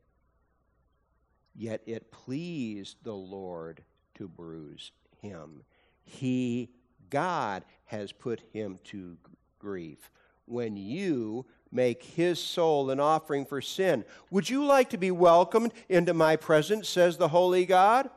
Yet 1.55 1.81
it 1.85 2.11
pleased 2.11 2.97
the 3.03 3.15
Lord 3.15 3.83
to 4.15 4.27
bruise 4.27 4.91
him. 5.21 5.63
He, 6.03 6.69
God, 7.09 7.63
has 7.85 8.11
put 8.11 8.41
him 8.53 8.79
to 8.85 9.17
grief 9.59 10.11
when 10.45 10.75
you 10.75 11.45
make 11.71 12.03
his 12.03 12.39
soul 12.39 12.89
an 12.89 12.99
offering 12.99 13.45
for 13.45 13.61
sin. 13.61 14.03
Would 14.31 14.49
you 14.49 14.65
like 14.65 14.89
to 14.89 14.97
be 14.97 15.11
welcomed 15.11 15.73
into 15.87 16.13
my 16.13 16.35
presence, 16.35 16.89
says 16.89 17.17
the 17.17 17.27
Holy 17.27 17.65
God? 17.65 18.09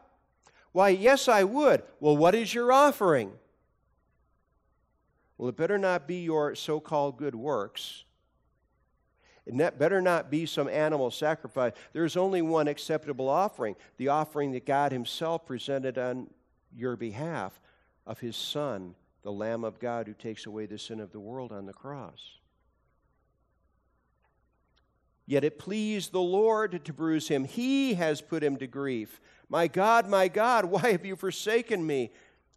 Why, 0.72 0.88
yes, 0.88 1.28
I 1.28 1.44
would. 1.44 1.82
Well, 2.00 2.16
what 2.16 2.34
is 2.34 2.54
your 2.54 2.72
offering? 2.72 3.32
Well, 5.36 5.50
it 5.50 5.56
better 5.56 5.76
not 5.76 6.08
be 6.08 6.22
your 6.22 6.54
so 6.54 6.80
called 6.80 7.18
good 7.18 7.34
works. 7.34 8.04
It 9.44 9.78
better 9.78 10.00
not 10.00 10.30
be 10.30 10.46
some 10.46 10.68
animal 10.68 11.10
sacrifice. 11.10 11.72
There's 11.92 12.16
only 12.16 12.42
one 12.42 12.68
acceptable 12.68 13.28
offering 13.28 13.74
the 13.96 14.08
offering 14.08 14.52
that 14.52 14.64
God 14.64 14.92
Himself 14.92 15.44
presented 15.44 15.98
on 15.98 16.28
your 16.74 16.96
behalf 16.96 17.60
of 18.06 18.20
His 18.20 18.36
Son 18.36 18.94
the 19.22 19.32
Lamb 19.32 19.64
of 19.64 19.78
God 19.78 20.06
who 20.06 20.14
takes 20.14 20.46
away 20.46 20.66
the 20.66 20.78
sin 20.78 21.00
of 21.00 21.12
the 21.12 21.20
world 21.20 21.52
on 21.52 21.66
the 21.66 21.72
cross. 21.72 22.38
Yet 25.26 25.44
it 25.44 25.58
pleased 25.58 26.12
the 26.12 26.20
Lord 26.20 26.84
to 26.84 26.92
bruise 26.92 27.28
him. 27.28 27.44
He 27.44 27.94
has 27.94 28.20
put 28.20 28.42
him 28.42 28.56
to 28.56 28.66
grief. 28.66 29.20
My 29.48 29.68
God, 29.68 30.08
my 30.08 30.28
God, 30.28 30.64
why 30.66 30.92
have 30.92 31.06
you 31.06 31.16
forsaken 31.16 31.86
me? 31.86 32.12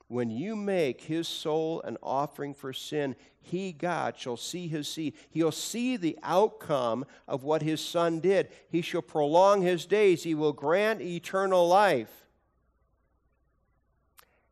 When 0.08 0.30
you 0.30 0.56
make 0.56 1.02
his 1.02 1.28
soul 1.28 1.82
an 1.82 1.98
offering 2.04 2.54
for 2.54 2.74
sin, 2.74 3.16
he, 3.42 3.72
God, 3.72 4.18
shall 4.18 4.38
see 4.38 4.68
his 4.68 4.88
seed. 4.88 5.16
He'll 5.32 5.52
see 5.52 5.98
the 5.98 6.18
outcome 6.22 7.06
of 7.28 7.44
what 7.44 7.64
his 7.64 7.82
son 7.82 8.20
did. 8.20 8.50
He 8.70 8.82
shall 8.82 9.02
prolong 9.02 9.64
his 9.64 9.86
days. 9.86 10.24
He 10.24 10.36
will 10.36 10.54
grant 10.54 11.02
eternal 11.02 11.68
life 11.68 12.26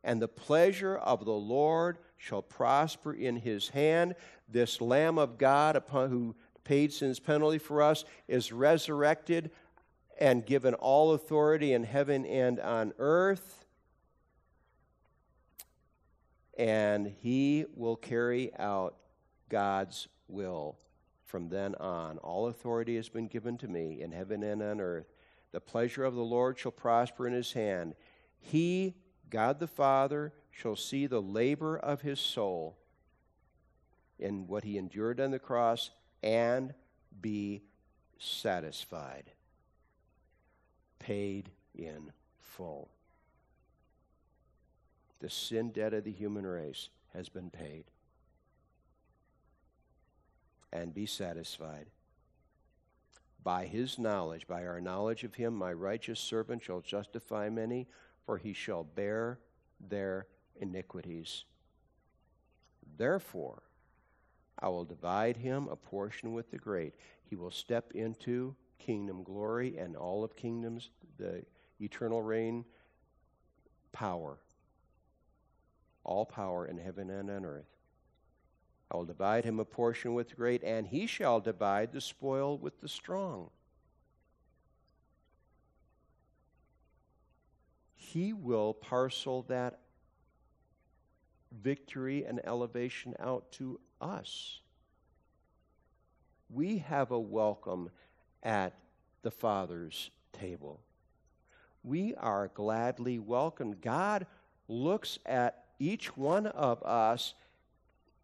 and 0.04 0.20
the 0.20 0.28
pleasure 0.28 0.96
of 0.96 1.24
the 1.24 1.32
Lord 1.32 1.98
shall 2.24 2.42
prosper 2.42 3.12
in 3.12 3.36
his 3.36 3.68
hand. 3.68 4.14
This 4.48 4.80
Lamb 4.80 5.18
of 5.18 5.36
God, 5.36 5.76
upon 5.76 6.08
who 6.08 6.34
paid 6.64 6.90
sin's 6.90 7.20
penalty 7.20 7.58
for 7.58 7.82
us, 7.82 8.06
is 8.28 8.50
resurrected 8.50 9.50
and 10.18 10.46
given 10.46 10.72
all 10.72 11.12
authority 11.12 11.74
in 11.74 11.84
heaven 11.84 12.24
and 12.24 12.58
on 12.60 12.94
earth. 12.98 13.66
And 16.56 17.14
he 17.20 17.66
will 17.74 17.96
carry 17.96 18.54
out 18.58 18.96
God's 19.50 20.08
will 20.26 20.78
from 21.24 21.50
then 21.50 21.74
on. 21.74 22.16
All 22.18 22.46
authority 22.46 22.96
has 22.96 23.10
been 23.10 23.26
given 23.26 23.58
to 23.58 23.68
me 23.68 24.00
in 24.00 24.12
heaven 24.12 24.42
and 24.42 24.62
on 24.62 24.80
earth. 24.80 25.12
The 25.52 25.60
pleasure 25.60 26.04
of 26.04 26.14
the 26.14 26.22
Lord 26.22 26.58
shall 26.58 26.72
prosper 26.72 27.26
in 27.26 27.34
his 27.34 27.52
hand. 27.52 27.94
He 28.40 28.94
God 29.28 29.58
the 29.58 29.66
Father 29.66 30.32
shall 30.54 30.76
see 30.76 31.06
the 31.06 31.20
labor 31.20 31.76
of 31.76 32.02
his 32.02 32.20
soul 32.20 32.76
in 34.18 34.46
what 34.46 34.64
he 34.64 34.78
endured 34.78 35.20
on 35.20 35.30
the 35.30 35.38
cross 35.38 35.90
and 36.22 36.72
be 37.20 37.62
satisfied. 38.18 39.32
Paid 40.98 41.50
in 41.74 42.12
full. 42.38 42.88
The 45.20 45.28
sin 45.30 45.70
debt 45.70 45.92
of 45.92 46.04
the 46.04 46.12
human 46.12 46.46
race 46.46 46.88
has 47.12 47.28
been 47.28 47.50
paid. 47.50 47.84
And 50.72 50.94
be 50.94 51.06
satisfied. 51.06 51.86
By 53.42 53.66
his 53.66 53.98
knowledge, 53.98 54.46
by 54.46 54.64
our 54.64 54.80
knowledge 54.80 55.24
of 55.24 55.34
him, 55.34 55.54
my 55.54 55.72
righteous 55.72 56.18
servant 56.18 56.62
shall 56.62 56.80
justify 56.80 57.48
many 57.48 57.86
for 58.24 58.38
he 58.38 58.52
shall 58.52 58.84
bear 58.84 59.38
their 59.80 60.26
iniquities. 60.60 61.44
Therefore, 62.96 63.62
I 64.58 64.68
will 64.68 64.84
divide 64.84 65.36
him 65.36 65.68
a 65.68 65.76
portion 65.76 66.32
with 66.32 66.50
the 66.50 66.58
great. 66.58 66.94
He 67.24 67.36
will 67.36 67.50
step 67.50 67.92
into 67.94 68.54
kingdom 68.78 69.22
glory 69.22 69.76
and 69.78 69.96
all 69.96 70.22
of 70.22 70.36
kingdoms, 70.36 70.90
the 71.18 71.44
eternal 71.80 72.22
reign, 72.22 72.64
power. 73.92 74.38
All 76.04 76.26
power 76.26 76.66
in 76.66 76.78
heaven 76.78 77.10
and 77.10 77.30
on 77.30 77.44
earth. 77.44 77.66
I 78.90 78.96
will 78.96 79.04
divide 79.04 79.44
him 79.44 79.58
a 79.58 79.64
portion 79.64 80.14
with 80.14 80.28
the 80.28 80.36
great, 80.36 80.62
and 80.62 80.86
he 80.86 81.06
shall 81.06 81.40
divide 81.40 81.92
the 81.92 82.00
spoil 82.00 82.58
with 82.58 82.80
the 82.80 82.88
strong. 82.88 83.50
He 87.94 88.32
will 88.32 88.74
parcel 88.74 89.42
that 89.48 89.80
victory 91.62 92.24
and 92.24 92.40
elevation 92.44 93.14
out 93.18 93.50
to 93.52 93.80
us. 94.00 94.60
We 96.50 96.78
have 96.78 97.10
a 97.10 97.18
welcome 97.18 97.90
at 98.42 98.74
the 99.22 99.30
Father's 99.30 100.10
table. 100.32 100.80
We 101.82 102.14
are 102.14 102.48
gladly 102.48 103.18
welcomed. 103.18 103.80
God 103.80 104.26
looks 104.68 105.18
at 105.26 105.64
each 105.78 106.16
one 106.16 106.46
of 106.46 106.82
us, 106.82 107.34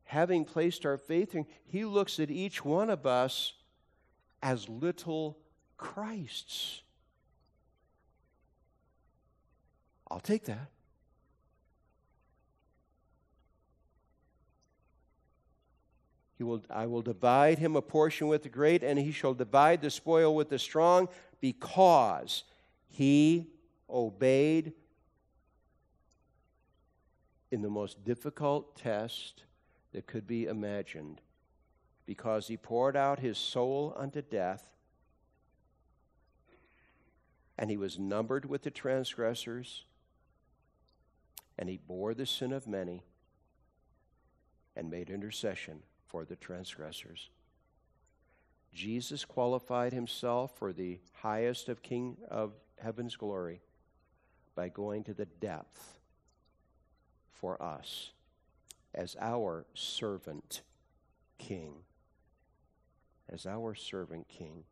having 0.05 0.45
placed 0.45 0.87
our 0.87 0.97
faith 0.97 1.35
in, 1.35 1.47
He 1.67 1.85
looks 1.85 2.19
at 2.21 2.31
each 2.31 2.65
one 2.65 2.91
of 2.91 3.07
us 3.07 3.55
as 4.43 4.69
little 4.69 5.39
Christs. 5.77 6.83
I'll 10.11 10.21
take 10.21 10.45
that. 10.45 10.69
He 16.41 16.45
will, 16.45 16.63
I 16.71 16.87
will 16.87 17.03
divide 17.03 17.59
him 17.59 17.77
a 17.77 17.83
portion 17.83 18.27
with 18.27 18.45
the 18.45 18.49
great, 18.49 18.83
and 18.83 18.99
he 18.99 19.13
shall 19.13 19.35
divide 19.35 19.83
the 19.83 19.91
spoil 19.91 20.35
with 20.35 20.49
the 20.49 20.59
strong, 20.59 21.11
because 21.39 22.45
he 22.89 23.51
obeyed 23.91 24.73
in 27.51 27.61
the 27.61 27.69
most 27.69 28.03
difficult 28.07 28.75
test 28.75 29.43
that 29.93 30.07
could 30.07 30.27
be 30.27 30.47
imagined, 30.47 31.21
because 32.07 32.47
he 32.47 32.57
poured 32.57 32.97
out 32.97 33.19
his 33.19 33.37
soul 33.37 33.93
unto 33.95 34.23
death, 34.23 34.71
and 37.59 37.69
he 37.69 37.77
was 37.77 37.99
numbered 37.99 38.47
with 38.47 38.63
the 38.63 38.71
transgressors, 38.71 39.85
and 41.59 41.69
he 41.69 41.77
bore 41.77 42.15
the 42.15 42.25
sin 42.25 42.51
of 42.51 42.67
many, 42.67 43.03
and 44.75 44.91
made 44.91 45.11
intercession 45.11 45.83
for 46.11 46.25
the 46.25 46.37
transgressors. 46.37 47.31
Jesus 48.75 49.25
qualified 49.25 49.93
himself 49.93 50.57
for 50.59 50.73
the 50.73 50.99
highest 51.23 51.69
of 51.69 51.83
King 51.83 52.17
of 52.29 52.53
heaven's 52.83 53.17
glory 53.17 53.61
by 54.55 54.69
going 54.69 55.05
to 55.05 55.15
the 55.15 55.27
depth 55.27 55.99
for 57.33 57.61
us 57.63 58.11
as 58.95 59.17
our 59.21 59.65
servant 59.75 60.63
king. 61.39 61.75
As 63.33 63.47
our 63.47 63.75
servant 63.75 64.29
king. 64.29 64.65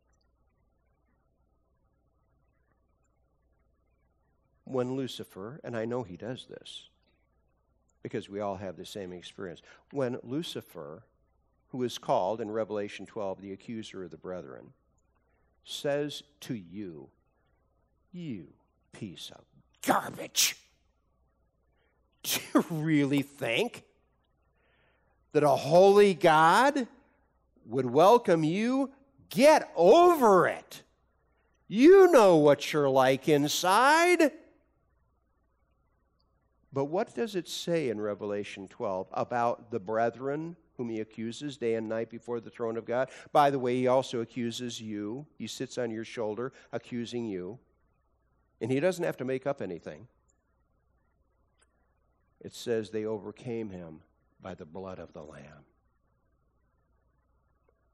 When 4.65 4.97
Lucifer, 4.97 5.61
and 5.65 5.77
I 5.77 5.85
know 5.85 6.03
he 6.03 6.17
does 6.17 6.47
this 6.51 6.89
because 8.03 8.29
we 8.29 8.41
all 8.41 8.57
have 8.57 8.77
the 8.77 8.85
same 8.85 9.13
experience, 9.13 9.63
when 9.93 10.19
Lucifer 10.23 11.05
who 11.69 11.83
is 11.83 11.99
called 11.99 12.41
in 12.41 12.51
Revelation 12.51 13.07
12 13.07 13.41
the 13.41 13.53
accuser 13.53 14.05
of 14.05 14.11
the 14.11 14.17
brethren, 14.17 14.73
says 15.65 16.23
to 16.41 16.55
you, 16.55 17.09
You 18.13 18.49
piece 18.93 19.31
of 19.35 19.45
garbage, 19.87 20.57
do 22.23 22.41
you 22.55 22.65
really 22.71 23.23
think 23.23 23.85
that 25.33 25.43
a 25.43 25.49
holy 25.49 26.15
God 26.15 26.89
would 27.67 27.87
welcome 27.87 28.45
you? 28.45 28.91
Get 29.31 29.71
over 29.77 30.49
it. 30.49 30.83
You 31.69 32.11
know 32.11 32.37
what 32.37 32.73
you're 32.73 32.89
like 32.89 33.29
inside. 33.29 34.33
But 36.73 36.87
what 36.87 37.15
does 37.15 37.35
it 37.35 37.47
say 37.47 37.91
in 37.91 38.01
Revelation 38.01 38.69
12 38.69 39.09
about 39.13 39.71
the 39.71 39.81
brethren 39.81 40.57
whom 40.79 40.89
he 40.89 41.01
accuses 41.01 41.59
day 41.59 41.75
and 41.75 41.89
night 41.89 42.09
before 42.09 42.41
the 42.41 42.49
throne 42.49 42.79
of 42.79 42.87
God. 42.87 43.11
By 43.33 43.51
the 43.51 43.59
way, 43.59 43.77
he 43.77 43.89
also 43.89 44.21
accuses 44.21 44.81
you. 44.81 45.27
He 45.37 45.47
sits 45.47 45.77
on 45.77 45.91
your 45.91 46.05
shoulder 46.05 46.53
accusing 46.73 47.27
you. 47.27 47.59
And 48.61 48.73
he 48.73 48.81
doesn't 48.81 49.05
have 49.05 49.19
to 49.19 49.25
make 49.25 49.47
up 49.47 49.61
anything. 49.61 50.07
It 52.41 52.55
says 52.55 52.91
they 52.91 53.05
overcame 53.05 53.71
him 53.71 54.01
by 54.41 54.55
the 54.55 54.65
blood 54.65 55.01
of 55.01 55.13
the 55.13 55.23
Lamb. 55.23 55.65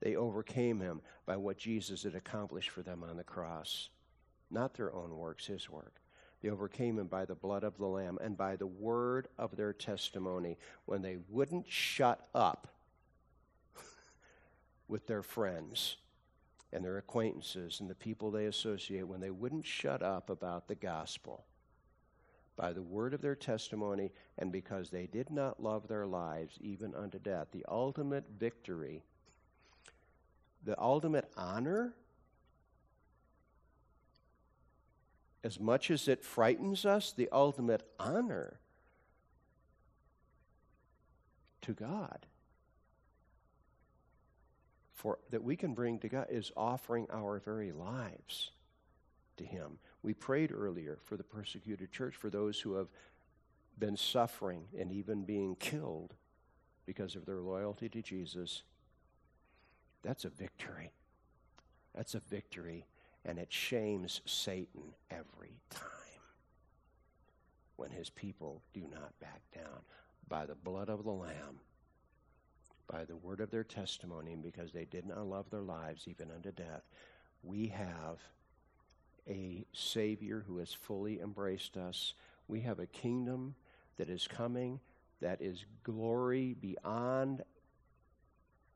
They 0.01 0.17
overcame 0.17 0.81
him 0.81 1.01
by 1.25 1.39
what 1.39 1.57
Jesus 1.57 2.03
had 2.03 2.15
accomplished 2.15 2.69
for 2.69 2.83
them 2.83 3.03
on 3.03 3.17
the 3.17 3.25
cross, 3.25 3.89
not 4.51 4.75
their 4.75 4.95
own 4.95 5.17
works, 5.17 5.47
his 5.47 5.71
work. 5.71 5.95
They 6.43 6.51
overcame 6.51 6.99
him 6.99 7.07
by 7.07 7.25
the 7.25 7.35
blood 7.35 7.65
of 7.65 7.79
the 7.79 7.87
Lamb 7.87 8.19
and 8.21 8.37
by 8.37 8.57
the 8.57 8.67
word 8.67 9.29
of 9.39 9.57
their 9.57 9.73
testimony 9.73 10.59
when 10.85 11.01
they 11.01 11.17
wouldn't 11.31 11.67
shut 11.67 12.29
up 12.35 12.74
with 14.95 15.09
their 15.09 15.25
friends 15.25 15.97
and 16.73 16.85
their 16.85 16.99
acquaintances 16.99 17.81
and 17.81 17.91
the 17.91 17.97
people 17.97 18.31
they 18.31 18.47
associate 18.47 19.03
when 19.03 19.19
they 19.19 19.33
wouldn't 19.33 19.67
shut 19.67 20.05
up 20.05 20.31
about 20.31 20.69
the 20.69 20.75
gospel 20.77 21.45
by 22.55 22.73
the 22.73 22.81
word 22.81 23.13
of 23.13 23.21
their 23.21 23.35
testimony 23.35 24.13
and 24.39 24.53
because 24.53 24.91
they 24.91 25.07
did 25.07 25.31
not 25.31 25.61
love 25.61 25.89
their 25.89 26.07
lives 26.07 26.59
even 26.61 26.95
unto 26.95 27.19
death. 27.19 27.49
The 27.51 27.65
ultimate 27.69 28.23
victory, 28.39 29.03
the 30.65 30.81
ultimate 30.81 31.29
honor, 31.37 31.95
as 35.43 35.59
much 35.59 35.91
as 35.91 36.07
it 36.07 36.23
frightens 36.23 36.87
us, 36.87 37.11
the 37.11 37.29
ultimate 37.33 37.83
honor 37.99 38.61
to 41.63 41.73
God 41.73 42.27
for, 45.05 45.19
that 45.29 45.45
we 45.45 45.55
can 45.55 45.75
bring 45.75 45.99
to 45.99 46.09
God 46.09 46.29
is 46.31 46.51
offering 46.57 47.07
our 47.13 47.39
very 47.39 47.73
lives 47.73 48.53
to 49.37 49.45
Him. 49.45 49.79
We 50.03 50.15
prayed 50.15 50.51
earlier 50.51 50.99
for 51.05 51.19
the 51.19 51.23
persecuted 51.23 51.93
church, 51.93 52.17
for 52.17 52.31
those 52.31 52.59
who 52.59 52.73
have 52.77 52.89
been 53.79 53.99
suffering 53.99 54.65
and 54.79 54.91
even 54.91 55.25
being 55.25 55.57
killed 55.57 56.15
because 56.87 57.17
of 57.17 57.27
their 57.27 57.43
loyalty 57.43 57.91
to 57.91 58.01
Jesus. 58.01 58.63
That's 60.03 60.25
a 60.25 60.31
victory. 60.31 60.91
That's 61.95 62.15
a 62.15 62.21
victory, 62.21 62.87
and 63.27 63.39
it 63.39 63.53
shames 63.53 64.23
Satan 64.25 64.95
every 65.11 65.61
time 65.69 65.83
when 67.77 67.91
his 67.91 68.09
people 68.09 68.63
do 68.73 68.87
not 68.91 69.19
back 69.21 69.43
down 69.55 69.83
by 70.29 70.47
the 70.47 70.55
blood 70.55 70.89
of 70.89 71.05
the 71.05 71.11
Lamb 71.11 71.61
by 72.91 73.05
the 73.05 73.17
word 73.17 73.41
of 73.41 73.51
their 73.51 73.65
testimony, 73.65 74.33
and 74.33 74.43
because 74.43 74.73
they 74.73 74.85
did 74.85 75.07
not 75.07 75.27
love 75.27 75.51
their 75.51 75.63
lives 75.63 76.07
even 76.07 76.31
unto 76.31 76.53
death, 76.53 76.83
we 77.43 77.69
have 77.69 78.19
a 79.29 79.65
Savior 79.73 80.45
who 80.47 80.59
has 80.59 80.73
fully 80.73 81.21
embraced 81.21 81.77
us. 81.77 82.15
We 82.49 82.61
have 82.61 82.79
a 82.79 82.87
kingdom 82.87 83.55
that 83.97 84.09
is 84.09 84.27
coming 84.27 84.81
that 85.21 85.41
is 85.41 85.65
glory 85.83 86.55
beyond 86.61 87.43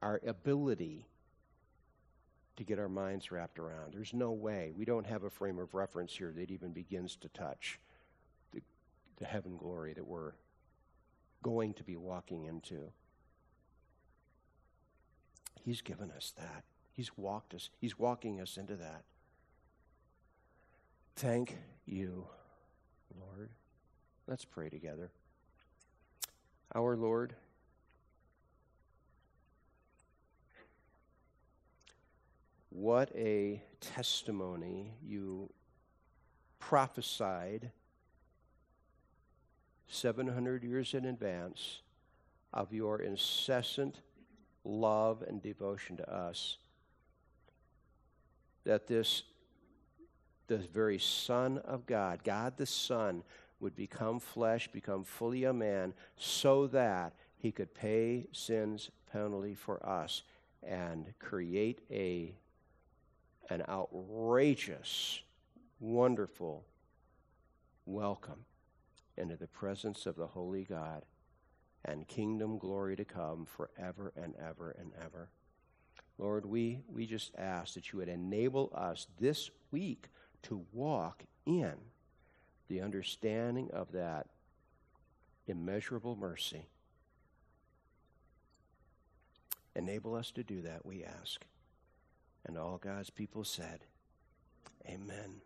our 0.01 0.21
ability 0.27 1.07
to 2.57 2.65
get 2.65 2.79
our 2.79 2.89
minds 2.89 3.31
wrapped 3.31 3.59
around. 3.59 3.93
There's 3.93 4.15
no 4.15 4.33
way. 4.33 4.73
We 4.75 4.87
don't 4.87 5.07
have 5.07 5.25
a 5.25 5.31
frame 5.31 5.59
of 5.59 5.75
reference 5.75 6.17
here 6.17 6.33
that 6.37 6.51
even 6.51 6.73
begins 6.73 7.17
to 7.17 7.29
touch 7.29 7.79
the, 8.55 8.63
the 9.19 9.27
heaven 9.27 9.59
glory 9.59 9.93
that 9.93 10.07
we're 10.07 10.33
going 11.43 11.75
to 11.75 11.85
be 11.85 11.97
walking 11.97 12.45
into. 12.45 12.91
He's 15.65 15.83
given 15.83 16.11
us 16.11 16.33
that. 16.37 16.65
He's 16.93 17.17
walked 17.17 17.55
us, 17.55 17.71
He's 17.81 17.99
walking 17.99 18.41
us 18.41 18.57
into 18.57 18.77
that. 18.77 19.05
Thank 21.17 21.57
you, 21.87 22.27
Lord. 23.19 23.51
Let's 24.27 24.45
pray 24.45 24.69
together. 24.69 25.11
Our 26.75 26.97
Lord, 26.97 27.35
what 32.71 33.11
a 33.17 33.63
testimony 33.81 34.93
you 35.03 35.51
prophesied 36.59 37.71
700 39.89 40.63
years 40.63 40.95
in 40.95 41.07
advance 41.07 41.81
of 42.53 42.73
your 42.73 43.01
incessant 43.01 44.01
love 44.69 45.23
and 45.27 45.43
devotion 45.43 45.97
to 45.97 46.13
us. 46.15 46.59
That 48.65 48.87
this, 48.87 49.23
the 50.47 50.59
very 50.59 50.99
Son 50.99 51.59
of 51.59 51.87
God, 51.87 52.23
God 52.23 52.57
the 52.57 52.67
Son, 52.67 53.23
would 53.61 53.75
become 53.75 54.21
flesh, 54.21 54.69
become 54.69 55.03
fully 55.03 55.45
a 55.45 55.53
man, 55.53 55.95
so 56.17 56.67
that 56.69 57.15
he 57.39 57.51
could 57.51 57.75
pay 57.75 58.27
sin's 58.33 58.91
penalty 59.11 59.55
for 59.55 59.85
us 59.85 60.23
and 60.63 61.13
create 61.19 61.81
a, 61.91 62.35
an 63.49 63.63
outrageous, 63.69 65.21
wonderful 65.81 66.65
welcome 67.87 68.45
into 69.17 69.37
the 69.37 69.47
presence 69.47 70.05
of 70.05 70.15
the 70.17 70.27
holy 70.27 70.65
God 70.65 71.03
and 71.85 72.07
kingdom 72.09 72.59
glory 72.59 72.97
to 72.97 73.05
come 73.05 73.47
forever 73.47 74.13
and 74.17 74.35
ever 74.37 74.75
and 74.79 74.93
ever. 75.05 75.31
Lord, 76.19 76.45
we, 76.45 76.81
we 76.89 77.07
just 77.07 77.33
ask 77.37 77.75
that 77.75 77.93
you 77.93 77.99
would 78.01 78.09
enable 78.09 78.73
us 78.75 79.07
this 79.21 79.51
week 79.71 80.09
to 80.43 80.65
walk 80.73 81.25
in 81.47 81.75
the 82.69 82.81
understanding 82.81 83.71
of 83.73 83.93
that 83.93 84.27
immeasurable 85.47 86.17
mercy. 86.17 86.67
Enable 89.75 90.15
us 90.15 90.33
to 90.33 90.43
do 90.43 90.63
that, 90.63 90.85
we 90.85 91.05
ask. 91.05 91.45
And 92.45 92.59
all 92.59 92.79
God's 92.79 93.11
people 93.11 93.45
said, 93.45 93.81
Amen. 94.89 95.43